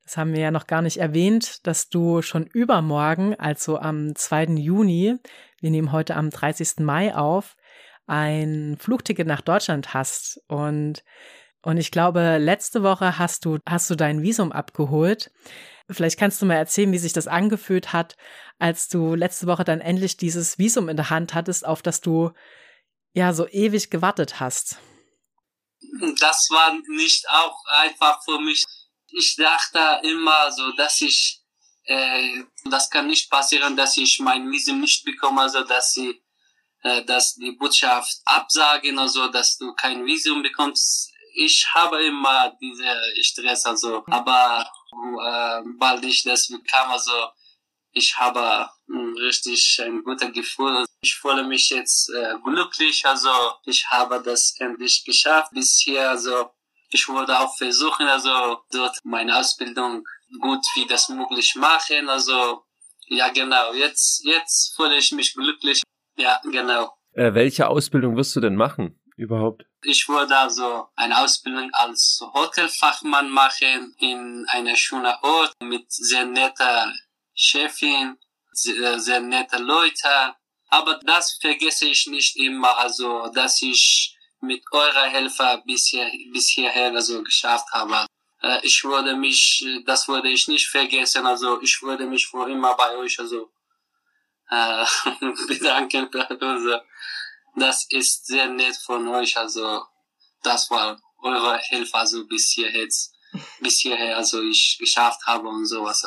das 0.04 0.16
haben 0.16 0.32
wir 0.32 0.40
ja 0.40 0.50
noch 0.50 0.66
gar 0.66 0.82
nicht 0.82 0.98
erwähnt, 0.98 1.66
dass 1.66 1.88
du 1.88 2.22
schon 2.22 2.46
übermorgen, 2.46 3.34
also 3.38 3.78
am 3.78 4.14
2. 4.14 4.44
Juni, 4.56 5.16
wir 5.60 5.70
nehmen 5.70 5.92
heute 5.92 6.16
am 6.16 6.30
30. 6.30 6.80
Mai 6.80 7.14
auf, 7.14 7.56
ein 8.06 8.76
Flugticket 8.78 9.26
nach 9.26 9.40
Deutschland 9.40 9.94
hast. 9.94 10.40
Und, 10.48 11.04
und 11.62 11.76
ich 11.76 11.90
glaube, 11.90 12.38
letzte 12.38 12.82
Woche 12.82 13.18
hast 13.18 13.44
du, 13.44 13.58
hast 13.66 13.88
du 13.90 13.94
dein 13.94 14.22
Visum 14.22 14.52
abgeholt. 14.52 15.30
Vielleicht 15.90 16.18
kannst 16.18 16.40
du 16.40 16.46
mal 16.46 16.54
erzählen, 16.54 16.92
wie 16.92 16.98
sich 16.98 17.12
das 17.12 17.28
angefühlt 17.28 17.92
hat, 17.92 18.16
als 18.58 18.88
du 18.88 19.14
letzte 19.14 19.46
Woche 19.46 19.64
dann 19.64 19.80
endlich 19.80 20.16
dieses 20.16 20.58
Visum 20.58 20.88
in 20.88 20.96
der 20.96 21.10
Hand 21.10 21.34
hattest, 21.34 21.66
auf 21.66 21.82
das 21.82 22.00
du 22.00 22.30
ja 23.14 23.32
so 23.32 23.46
ewig 23.48 23.90
gewartet 23.90 24.40
hast 24.40 24.78
das 26.18 26.48
war 26.50 26.74
nicht 26.88 27.28
auch 27.28 27.64
einfach 27.66 28.22
für 28.24 28.38
mich. 28.40 28.64
Ich 29.08 29.36
dachte 29.36 30.00
immer 30.06 30.50
so, 30.52 30.72
dass 30.72 31.00
ich, 31.00 31.40
äh, 31.84 32.44
das 32.64 32.88
kann 32.88 33.06
nicht 33.06 33.30
passieren, 33.30 33.76
dass 33.76 33.96
ich 33.96 34.18
mein 34.20 34.50
Visum 34.50 34.80
nicht 34.80 35.04
bekomme, 35.04 35.42
also 35.42 35.62
dass 35.64 35.92
sie, 35.92 36.22
äh, 36.82 37.04
dass 37.04 37.34
die 37.34 37.52
Botschaft 37.52 38.20
absagen, 38.24 38.98
also 38.98 39.28
dass 39.28 39.58
du 39.58 39.74
kein 39.74 40.04
Visum 40.06 40.42
bekommst. 40.42 41.11
Ich 41.34 41.66
habe 41.74 42.02
immer 42.04 42.56
diese 42.60 42.84
Stress, 43.22 43.66
also, 43.66 44.04
aber 44.06 44.66
äh, 44.92 45.62
bald 45.78 46.04
ich 46.04 46.22
das 46.22 46.48
bekam, 46.48 46.90
also 46.90 47.12
ich 47.92 48.16
habe 48.16 48.68
hm, 48.88 49.14
richtig 49.18 49.80
ein 49.84 50.02
gutes 50.02 50.32
Gefühl. 50.32 50.84
Ich 51.02 51.14
fühle 51.16 51.44
mich 51.44 51.70
jetzt 51.70 52.10
äh, 52.10 52.34
glücklich, 52.42 53.04
also 53.04 53.30
ich 53.64 53.86
habe 53.88 54.22
das 54.22 54.54
endlich 54.58 55.04
geschafft 55.04 55.52
bisher. 55.52 56.10
Also 56.10 56.50
ich 56.90 57.06
würde 57.08 57.38
auch 57.38 57.56
versuchen, 57.56 58.06
also 58.06 58.58
dort 58.70 58.98
meine 59.04 59.36
Ausbildung 59.38 60.04
gut 60.40 60.64
wie 60.74 60.86
das 60.86 61.08
möglich 61.08 61.54
machen. 61.56 62.08
Also 62.08 62.64
ja 63.08 63.28
genau, 63.28 63.72
jetzt 63.74 64.24
jetzt 64.24 64.74
fühle 64.74 64.96
ich 64.96 65.12
mich 65.12 65.34
glücklich. 65.34 65.82
Ja 66.16 66.40
genau. 66.44 66.92
Äh, 67.12 67.34
welche 67.34 67.68
Ausbildung 67.68 68.16
wirst 68.16 68.34
du 68.36 68.40
denn 68.40 68.56
machen 68.56 69.00
überhaupt? 69.16 69.66
Ich 69.84 70.08
würde 70.08 70.36
also 70.36 70.88
eine 70.94 71.18
Ausbildung 71.18 71.70
als 71.72 72.20
Hotelfachmann 72.34 73.28
machen 73.28 73.94
in 73.98 74.46
einer 74.48 74.76
schönen 74.76 75.14
Ort 75.22 75.52
mit 75.60 75.90
sehr 75.90 76.24
netter 76.24 76.92
Chefin, 77.34 78.16
sehr, 78.52 79.00
sehr 79.00 79.20
nette 79.20 79.58
Leute. 79.58 80.36
Aber 80.68 81.00
das 81.04 81.36
vergesse 81.40 81.86
ich 81.86 82.06
nicht 82.06 82.36
immer, 82.36 82.78
also, 82.78 83.26
dass 83.34 83.60
ich 83.60 84.16
mit 84.40 84.62
eurer 84.70 85.10
Hilfe 85.10 85.62
bisher, 85.66 86.10
bis 86.32 86.50
hierher 86.50 86.92
also 86.94 87.22
geschafft 87.22 87.66
habe. 87.72 88.06
Äh, 88.40 88.60
ich 88.62 88.84
würde 88.84 89.16
mich, 89.16 89.64
das 89.84 90.06
würde 90.06 90.30
ich 90.30 90.46
nicht 90.48 90.68
vergessen, 90.68 91.26
also, 91.26 91.60
ich 91.60 91.82
würde 91.82 92.06
mich 92.06 92.26
vor 92.26 92.48
immer 92.48 92.76
bei 92.76 92.96
euch, 92.96 93.18
also, 93.18 93.50
äh, 94.48 94.84
bedanken. 95.48 96.08
Also, 96.40 96.80
das 97.56 97.86
ist 97.90 98.26
sehr 98.26 98.48
nett 98.48 98.76
von 98.76 99.06
euch, 99.08 99.36
also, 99.36 99.82
das 100.42 100.70
war 100.70 101.00
eure 101.22 101.58
Hilfe, 101.58 101.94
also, 101.94 102.26
bis 102.26 102.50
hierher, 102.50 102.88
bis 103.60 103.80
hierher, 103.80 104.16
also, 104.16 104.42
ich 104.42 104.76
geschafft 104.78 105.20
habe 105.26 105.48
und 105.48 105.66
sowas. 105.66 106.04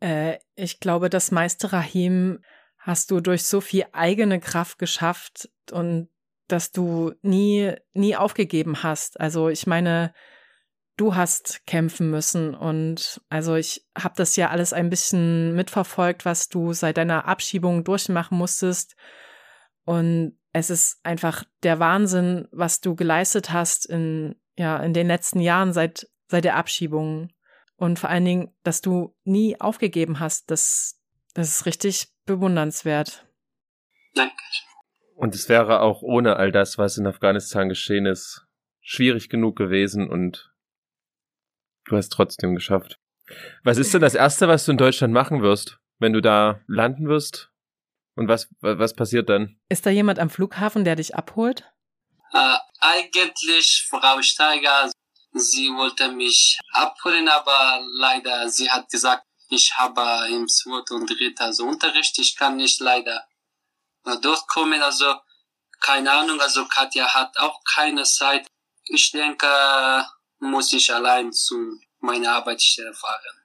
Äh, 0.00 0.38
ich 0.54 0.80
glaube, 0.80 1.10
das 1.10 1.30
meiste 1.30 1.72
Rahim 1.72 2.42
hast 2.78 3.10
du 3.10 3.20
durch 3.20 3.44
so 3.44 3.60
viel 3.60 3.86
eigene 3.92 4.40
Kraft 4.40 4.78
geschafft 4.78 5.48
und 5.70 6.10
dass 6.48 6.72
du 6.72 7.14
nie, 7.22 7.72
nie 7.94 8.16
aufgegeben 8.16 8.82
hast. 8.82 9.18
Also 9.18 9.48
ich 9.48 9.66
meine, 9.66 10.12
du 10.96 11.14
hast 11.14 11.66
kämpfen 11.66 12.10
müssen 12.10 12.54
und 12.54 13.20
also 13.30 13.54
ich 13.54 13.86
habe 13.96 14.14
das 14.16 14.36
ja 14.36 14.50
alles 14.50 14.74
ein 14.74 14.90
bisschen 14.90 15.54
mitverfolgt, 15.54 16.24
was 16.26 16.48
du 16.48 16.74
seit 16.74 16.98
deiner 16.98 17.26
Abschiebung 17.26 17.82
durchmachen 17.82 18.36
musstest 18.36 18.94
und 19.84 20.38
es 20.54 20.70
ist 20.70 21.00
einfach 21.02 21.44
der 21.62 21.80
Wahnsinn, 21.80 22.48
was 22.52 22.80
du 22.80 22.94
geleistet 22.94 23.52
hast 23.52 23.86
in 23.86 24.36
ja 24.56 24.78
in 24.78 24.94
den 24.94 25.08
letzten 25.08 25.40
Jahren 25.40 25.72
seit 25.72 26.08
seit 26.28 26.44
der 26.44 26.56
Abschiebung. 26.56 27.30
Und 27.76 27.98
vor 27.98 28.08
allen 28.08 28.24
Dingen, 28.24 28.54
dass 28.62 28.80
du 28.80 29.16
nie 29.24 29.60
aufgegeben 29.60 30.20
hast, 30.20 30.50
das, 30.50 31.00
das 31.34 31.48
ist 31.48 31.66
richtig 31.66 32.06
bewundernswert. 32.24 33.26
Danke. 34.14 34.34
Und 35.16 35.34
es 35.34 35.48
wäre 35.48 35.80
auch 35.80 36.02
ohne 36.02 36.36
all 36.36 36.52
das, 36.52 36.78
was 36.78 36.96
in 36.98 37.06
Afghanistan 37.06 37.68
geschehen 37.68 38.06
ist, 38.06 38.46
schwierig 38.80 39.28
genug 39.28 39.56
gewesen 39.56 40.08
und 40.08 40.52
du 41.86 41.96
hast 41.96 42.10
trotzdem 42.10 42.54
geschafft. 42.54 43.00
Was 43.64 43.78
ist 43.78 43.92
denn 43.92 44.00
das 44.00 44.14
Erste, 44.14 44.46
was 44.46 44.64
du 44.64 44.72
in 44.72 44.78
Deutschland 44.78 45.12
machen 45.12 45.42
wirst, 45.42 45.80
wenn 45.98 46.12
du 46.12 46.20
da 46.20 46.60
landen 46.68 47.08
wirst? 47.08 47.50
Und 48.16 48.28
was, 48.28 48.48
was 48.60 48.94
passiert 48.94 49.28
dann? 49.28 49.60
Ist 49.68 49.86
da 49.86 49.90
jemand 49.90 50.18
am 50.18 50.30
Flughafen, 50.30 50.84
der 50.84 50.96
dich 50.96 51.14
abholt? 51.16 51.64
Äh, 52.32 52.56
eigentlich 52.80 53.86
Frau 53.88 54.22
Steiger 54.22 54.90
Sie 55.36 55.68
wollte 55.74 56.12
mich 56.12 56.60
abholen, 56.72 57.28
aber 57.28 57.84
leider, 57.94 58.48
sie 58.48 58.70
hat 58.70 58.88
gesagt, 58.88 59.26
ich 59.48 59.74
habe 59.76 60.28
im 60.32 60.46
zweiten 60.46 60.94
und 60.94 61.10
dritten 61.10 61.42
also 61.42 61.64
Unterricht, 61.64 62.16
ich 62.20 62.36
kann 62.36 62.56
nicht 62.56 62.80
leider 62.80 63.26
dort 64.22 64.46
kommen, 64.46 64.80
also 64.80 65.16
keine 65.80 66.12
Ahnung, 66.12 66.40
also 66.40 66.66
Katja 66.66 67.12
hat 67.12 67.36
auch 67.38 67.60
keine 67.64 68.04
Zeit. 68.04 68.46
Ich 68.84 69.10
denke, 69.10 69.48
muss 70.38 70.72
ich 70.72 70.92
allein 70.94 71.32
zu 71.32 71.80
meiner 71.98 72.32
Arbeitsstelle 72.34 72.94
fahren. 72.94 73.40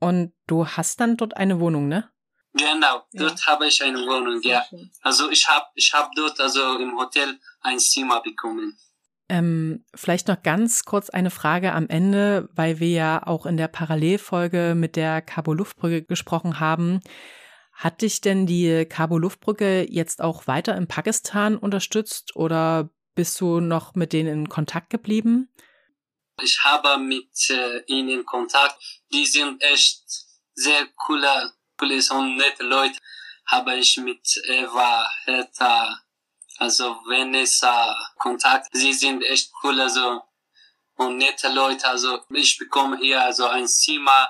Und 0.00 0.34
du 0.48 0.66
hast 0.66 0.98
dann 1.00 1.16
dort 1.16 1.36
eine 1.36 1.60
Wohnung, 1.60 1.86
ne? 1.86 2.11
Genau, 2.54 3.06
dort 3.12 3.40
ja. 3.40 3.46
habe 3.46 3.66
ich 3.66 3.82
eine 3.82 3.98
Wohnung, 3.98 4.40
ja. 4.42 4.64
Also 5.00 5.30
ich 5.30 5.48
habe 5.48 5.66
ich 5.74 5.92
hab 5.92 6.12
dort 6.14 6.38
also 6.38 6.76
im 6.78 6.98
Hotel 6.98 7.38
ein 7.62 7.78
Zimmer 7.78 8.20
bekommen. 8.20 8.78
Ähm, 9.28 9.84
vielleicht 9.94 10.28
noch 10.28 10.42
ganz 10.42 10.84
kurz 10.84 11.08
eine 11.08 11.30
Frage 11.30 11.72
am 11.72 11.88
Ende, 11.88 12.50
weil 12.52 12.80
wir 12.80 12.90
ja 12.90 13.26
auch 13.26 13.46
in 13.46 13.56
der 13.56 13.68
Parallelfolge 13.68 14.74
mit 14.76 14.96
der 14.96 15.22
Cabo-Luftbrücke 15.22 16.02
gesprochen 16.02 16.60
haben. 16.60 17.00
Hat 17.72 18.02
dich 18.02 18.20
denn 18.20 18.46
die 18.46 18.84
Cabo-Luftbrücke 18.84 19.86
jetzt 19.90 20.20
auch 20.20 20.46
weiter 20.46 20.76
in 20.76 20.88
Pakistan 20.88 21.56
unterstützt 21.56 22.36
oder 22.36 22.90
bist 23.14 23.40
du 23.40 23.60
noch 23.60 23.94
mit 23.94 24.12
denen 24.12 24.28
in 24.28 24.48
Kontakt 24.50 24.90
geblieben? 24.90 25.48
Ich 26.42 26.58
habe 26.64 26.98
mit 26.98 27.30
äh, 27.50 27.82
ihnen 27.86 28.24
Kontakt. 28.26 28.76
Die 29.12 29.24
sind 29.26 29.62
echt 29.62 30.02
sehr 30.54 30.86
coole, 31.06 31.52
coole 31.82 32.00
und 32.10 32.36
nette 32.36 32.62
Leute. 32.62 32.98
Habe 33.46 33.76
ich 33.76 33.96
mit 33.96 34.40
Eva, 34.46 35.10
Hertha, 35.24 36.00
also 36.58 36.96
äh, 37.10 37.46
Kontakt, 38.18 38.68
sie 38.72 38.92
sind 38.92 39.22
echt 39.22 39.50
cool, 39.62 39.80
also 39.80 40.22
und 40.94 41.16
nette 41.16 41.48
Leute. 41.48 41.88
Also 41.88 42.20
ich 42.30 42.56
bekomme 42.58 42.98
hier 42.98 43.20
also 43.20 43.46
ein 43.48 43.66
Zimmer, 43.66 44.28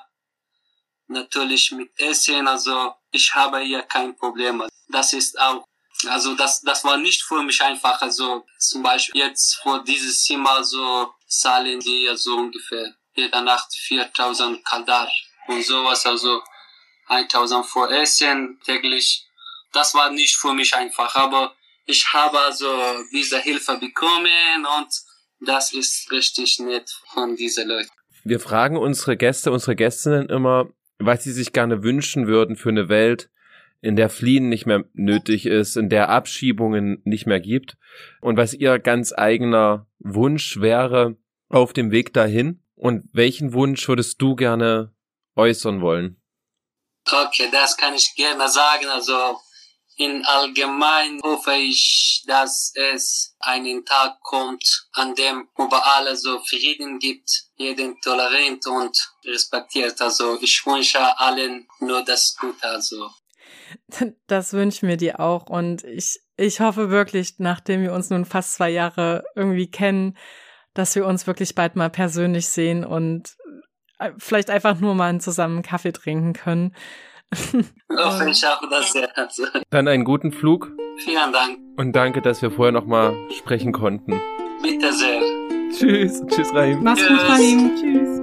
natürlich 1.08 1.72
mit 1.72 1.90
Essen. 2.00 2.48
Also 2.48 2.94
ich 3.10 3.34
habe 3.34 3.60
hier 3.60 3.82
kein 3.82 4.16
Problem. 4.16 4.66
Das 4.88 5.12
ist 5.12 5.38
auch, 5.38 5.66
also 6.08 6.34
das, 6.34 6.62
das 6.62 6.84
war 6.84 6.96
nicht 6.96 7.22
für 7.22 7.42
mich 7.42 7.60
einfach. 7.62 8.00
Also 8.00 8.46
zum 8.58 8.82
Beispiel 8.82 9.20
jetzt 9.20 9.56
vor 9.56 9.84
dieses 9.84 10.24
Zimmer 10.24 10.64
so 10.64 11.12
zahlen 11.28 11.80
die 11.80 12.08
also 12.08 12.36
ungefähr 12.36 12.94
jede 13.14 13.42
Nacht 13.42 13.74
4000 13.74 14.64
Kaldar 14.64 15.10
und 15.48 15.62
sowas. 15.62 16.06
Also 16.06 16.42
1000 17.12 17.66
für 17.66 17.90
Essen 17.90 18.58
täglich. 18.64 19.26
Das 19.72 19.94
war 19.94 20.10
nicht 20.10 20.36
für 20.36 20.54
mich 20.54 20.74
einfach, 20.74 21.14
aber 21.14 21.54
ich 21.86 22.06
habe 22.12 22.38
also 22.38 22.66
diese 23.12 23.38
Hilfe 23.38 23.76
bekommen 23.78 24.66
und 24.78 24.88
das 25.40 25.72
ist 25.72 26.10
richtig 26.10 26.58
nett 26.60 26.90
von 27.12 27.36
diesen 27.36 27.68
Leuten. 27.68 27.90
Wir 28.24 28.40
fragen 28.40 28.76
unsere 28.76 29.16
Gäste, 29.16 29.50
unsere 29.50 29.74
Gästinnen 29.74 30.28
immer, 30.28 30.68
was 30.98 31.24
sie 31.24 31.32
sich 31.32 31.52
gerne 31.52 31.82
wünschen 31.82 32.26
würden 32.26 32.56
für 32.56 32.68
eine 32.68 32.88
Welt, 32.88 33.30
in 33.80 33.96
der 33.96 34.08
Fliehen 34.08 34.48
nicht 34.48 34.64
mehr 34.64 34.84
nötig 34.92 35.44
ist, 35.44 35.76
in 35.76 35.88
der 35.88 36.08
Abschiebungen 36.08 37.02
nicht 37.04 37.26
mehr 37.26 37.40
gibt 37.40 37.76
und 38.20 38.36
was 38.36 38.54
ihr 38.54 38.78
ganz 38.78 39.12
eigener 39.12 39.86
Wunsch 39.98 40.60
wäre 40.60 41.16
auf 41.48 41.72
dem 41.72 41.90
Weg 41.90 42.12
dahin 42.12 42.62
und 42.76 43.08
welchen 43.12 43.52
Wunsch 43.52 43.86
würdest 43.88 44.22
du 44.22 44.36
gerne 44.36 44.94
äußern 45.34 45.80
wollen? 45.80 46.21
Okay, 47.10 47.48
das 47.50 47.76
kann 47.76 47.94
ich 47.94 48.14
gerne 48.14 48.48
sagen. 48.48 48.88
Also 48.88 49.40
in 49.96 50.24
allgemein 50.24 51.20
hoffe 51.22 51.54
ich, 51.54 52.24
dass 52.26 52.72
es 52.74 53.36
einen 53.40 53.84
Tag 53.84 54.20
kommt, 54.22 54.88
an 54.92 55.14
dem 55.14 55.48
überall 55.58 56.16
so 56.16 56.40
Frieden 56.40 56.98
gibt, 56.98 57.44
jeden 57.56 58.00
tolerant 58.00 58.66
und 58.66 58.96
respektiert. 59.24 60.00
Also 60.00 60.38
ich 60.40 60.64
wünsche 60.64 60.98
allen 61.18 61.68
nur 61.80 62.02
das 62.04 62.36
Gute. 62.38 62.62
Also. 62.62 63.10
Das 64.26 64.52
wünschen 64.52 64.88
wir 64.88 64.96
dir 64.96 65.20
auch 65.20 65.46
und 65.46 65.84
ich, 65.84 66.20
ich 66.36 66.60
hoffe 66.60 66.90
wirklich, 66.90 67.34
nachdem 67.38 67.82
wir 67.82 67.92
uns 67.92 68.10
nun 68.10 68.24
fast 68.24 68.54
zwei 68.54 68.70
Jahre 68.70 69.24
irgendwie 69.34 69.70
kennen, 69.70 70.16
dass 70.74 70.94
wir 70.94 71.06
uns 71.06 71.26
wirklich 71.26 71.54
bald 71.54 71.76
mal 71.76 71.90
persönlich 71.90 72.48
sehen 72.48 72.84
und 72.84 73.36
vielleicht 74.18 74.50
einfach 74.50 74.78
nur 74.80 74.94
mal 74.94 75.20
zusammen 75.20 75.62
Kaffee 75.62 75.92
trinken 75.92 76.32
können. 76.32 76.74
Hoffe 77.90 78.30
ich 78.30 78.46
auch 78.46 78.60
das 78.68 78.92
sehr. 78.92 79.08
Dann 79.70 79.88
einen 79.88 80.04
guten 80.04 80.32
Flug. 80.32 80.70
Vielen 80.98 81.32
Dank. 81.32 81.58
Und 81.76 81.92
danke, 81.92 82.20
dass 82.20 82.42
wir 82.42 82.50
vorher 82.50 82.72
noch 82.72 82.84
mal 82.84 83.14
sprechen 83.30 83.72
konnten. 83.72 84.20
Bitte 84.62 84.92
sehr. 84.92 85.22
Tschüss. 85.72 86.22
Tschüss, 86.26 86.52
Rahim. 86.54 86.82
Mach's 86.82 87.06
gut, 87.06 87.28
Rahim. 87.28 87.70
Tschüss. 87.76 88.21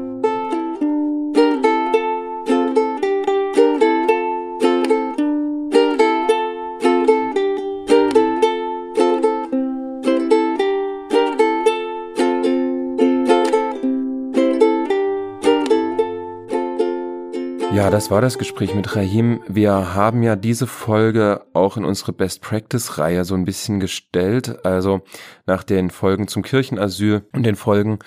Ja, 17.90 17.94
das 17.94 18.12
war 18.12 18.22
das 18.22 18.38
Gespräch 18.38 18.76
mit 18.76 18.96
Rahim. 18.96 19.42
Wir 19.48 19.96
haben 19.96 20.22
ja 20.22 20.36
diese 20.36 20.68
Folge 20.68 21.42
auch 21.54 21.76
in 21.76 21.86
unsere 21.86 22.14
Best 22.14 22.44
Practice 22.44 23.00
Reihe 23.00 23.26
so 23.26 23.34
ein 23.34 23.46
bisschen 23.46 23.80
gestellt. 23.80 24.64
Also 24.64 25.02
nach 25.48 25.64
den 25.64 25.90
Folgen 25.90 26.28
zum 26.28 26.44
Kirchenasyl 26.44 27.24
und 27.34 27.48
den 27.48 27.56
Folgen 27.56 27.98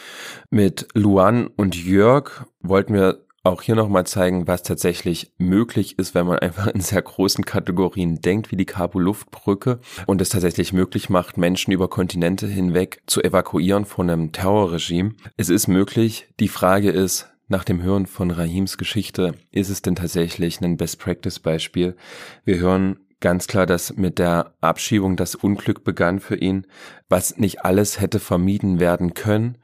mit 0.51 0.87
Luan 0.95 1.49
und 1.49 1.75
Jörg 1.75 2.45
wollten 2.61 2.95
wir 2.95 3.27
auch 3.43 3.63
hier 3.63 3.75
nochmal 3.75 4.07
zeigen, 4.07 4.47
was 4.47 4.63
tatsächlich 4.63 5.33
möglich 5.39 5.99
ist, 5.99 6.15
wenn 6.15 6.27
man 6.27 6.39
einfach 6.39 6.69
in 6.69 6.81
sehr 6.81 7.03
großen 7.03 7.45
Kategorien 7.45 8.21
denkt, 8.21 8.53
wie 8.53 8.57
die 8.57 8.67
Kabul-Luftbrücke 8.67 9.81
und 10.07 10.21
es 10.21 10.29
tatsächlich 10.29 10.73
möglich 10.73 11.11
macht, 11.11 11.39
Menschen 11.39 11.73
über 11.73 11.89
Kontinente 11.89 12.47
hinweg 12.47 13.03
zu 13.07 13.21
evakuieren 13.21 13.85
von 13.85 14.09
einem 14.09 14.31
Terrorregime. 14.31 15.15
Es 15.37 15.49
ist 15.49 15.67
möglich. 15.67 16.29
Die 16.39 16.47
Frage 16.47 16.93
ist, 16.93 17.32
nach 17.53 17.65
dem 17.65 17.83
Hören 17.83 18.07
von 18.07 18.31
Rahims 18.31 18.79
Geschichte 18.79 19.35
ist 19.51 19.69
es 19.69 19.83
denn 19.83 19.95
tatsächlich 19.95 20.61
ein 20.63 20.79
Best-Practice-Beispiel. 20.79 21.97
Wir 22.45 22.59
hören 22.59 22.97
ganz 23.21 23.47
klar, 23.47 23.67
dass 23.67 23.95
mit 23.95 24.19
der 24.19 24.55
Abschiebung 24.63 25.17
das 25.17 25.35
Unglück 25.35 25.85
begann 25.85 26.19
für 26.19 26.35
ihn, 26.35 26.67
was 27.11 27.37
nicht 27.37 27.65
alles 27.65 28.01
hätte 28.01 28.21
vermieden 28.21 28.81
werden 28.81 29.13
können. 29.13 29.59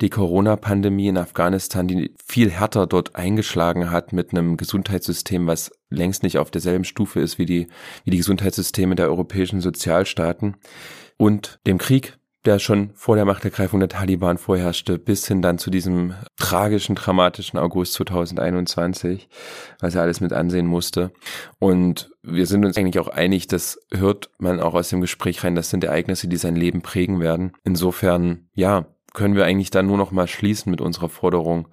Die 0.00 0.08
Corona-Pandemie 0.08 1.08
in 1.08 1.18
Afghanistan, 1.18 1.86
die 1.86 2.14
viel 2.24 2.50
härter 2.50 2.86
dort 2.86 3.14
eingeschlagen 3.14 3.90
hat 3.90 4.14
mit 4.14 4.32
einem 4.32 4.56
Gesundheitssystem, 4.56 5.46
was 5.46 5.70
längst 5.90 6.22
nicht 6.22 6.38
auf 6.38 6.50
derselben 6.50 6.84
Stufe 6.84 7.20
ist 7.20 7.38
wie 7.38 7.46
die, 7.46 7.68
wie 8.04 8.10
die 8.10 8.18
Gesundheitssysteme 8.18 8.94
der 8.94 9.08
europäischen 9.08 9.60
Sozialstaaten 9.60 10.56
und 11.18 11.60
dem 11.66 11.76
Krieg, 11.76 12.16
der 12.44 12.58
schon 12.58 12.90
vor 12.94 13.16
der 13.16 13.24
Machtergreifung 13.24 13.80
der 13.80 13.88
Taliban 13.88 14.38
vorherrschte, 14.38 14.98
bis 14.98 15.26
hin 15.26 15.40
dann 15.42 15.58
zu 15.58 15.70
diesem 15.70 16.14
tragischen, 16.36 16.94
dramatischen 16.94 17.58
August 17.58 17.94
2021, 17.94 19.28
was 19.80 19.94
er 19.94 20.02
alles 20.02 20.20
mit 20.20 20.32
ansehen 20.32 20.66
musste. 20.66 21.12
Und 21.58 22.10
wir 22.22 22.46
sind 22.46 22.64
uns 22.64 22.76
eigentlich 22.76 22.98
auch 22.98 23.08
einig, 23.08 23.46
das 23.46 23.78
hört 23.92 24.30
man 24.38 24.60
auch 24.60 24.74
aus 24.74 24.90
dem 24.90 25.00
Gespräch 25.00 25.42
rein, 25.44 25.54
das 25.54 25.70
sind 25.70 25.84
Ereignisse, 25.84 26.28
die 26.28 26.36
sein 26.36 26.56
Leben 26.56 26.82
prägen 26.82 27.20
werden. 27.20 27.52
Insofern, 27.64 28.48
ja, 28.54 28.86
können 29.14 29.36
wir 29.36 29.44
eigentlich 29.44 29.70
dann 29.70 29.86
nur 29.86 29.96
noch 29.96 30.10
mal 30.10 30.26
schließen 30.26 30.70
mit 30.70 30.80
unserer 30.80 31.08
Forderung. 31.08 31.68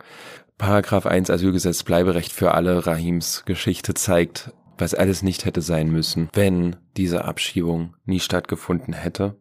Paragraph 0.58 1.08
1 1.08 1.30
Asylgesetz 1.32 1.84
Bleiberecht 1.84 2.32
für 2.32 2.54
alle 2.54 2.86
Rahims 2.86 3.44
Geschichte 3.46 3.96
zeigt, 3.96 4.54
was 4.78 4.94
alles 4.94 5.22
nicht 5.24 5.46
hätte 5.46 5.62
sein 5.62 5.92
müssen, 5.92 6.30
wenn 6.34 6.76
diese 6.98 7.26
Abschiebung 7.26 7.96
nie 8.06 8.20
stattgefunden 8.20 8.94
hätte. 8.94 9.36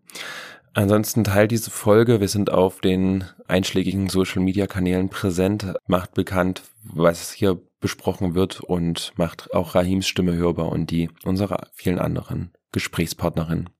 Ansonsten 0.73 1.25
teilt 1.25 1.51
diese 1.51 1.71
Folge. 1.71 2.21
Wir 2.21 2.29
sind 2.29 2.51
auf 2.51 2.81
den 2.81 3.25
einschlägigen 3.49 4.09
Social 4.09 4.43
Media 4.43 4.67
Kanälen 4.67 5.09
präsent, 5.09 5.75
macht 5.87 6.15
bekannt, 6.15 6.63
was 6.85 7.33
hier 7.33 7.61
besprochen 7.81 8.35
wird 8.35 8.61
und 8.61 9.13
macht 9.17 9.53
auch 9.55 9.75
Rahims 9.75 10.07
Stimme 10.07 10.35
hörbar 10.35 10.69
und 10.69 10.91
die 10.91 11.11
unserer 11.25 11.69
vielen 11.73 11.99
anderen 11.99 12.53
Gesprächspartnerinnen. 12.73 13.71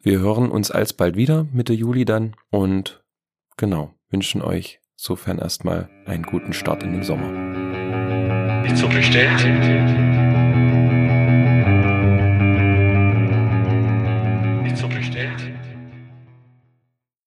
Wir 0.00 0.18
hören 0.18 0.50
uns 0.50 0.70
alsbald 0.70 1.16
wieder, 1.16 1.46
Mitte 1.52 1.72
Juli 1.72 2.04
dann 2.04 2.34
und 2.50 3.04
genau, 3.56 3.94
wünschen 4.10 4.42
euch 4.42 4.80
sofern 4.96 5.38
erstmal 5.38 5.88
einen 6.06 6.24
guten 6.24 6.52
Start 6.52 6.82
in 6.82 6.92
den 6.92 7.04
Sommer. 7.04 8.64
Ist 8.66 8.78
so 8.78 8.88
bestellt. 8.88 10.11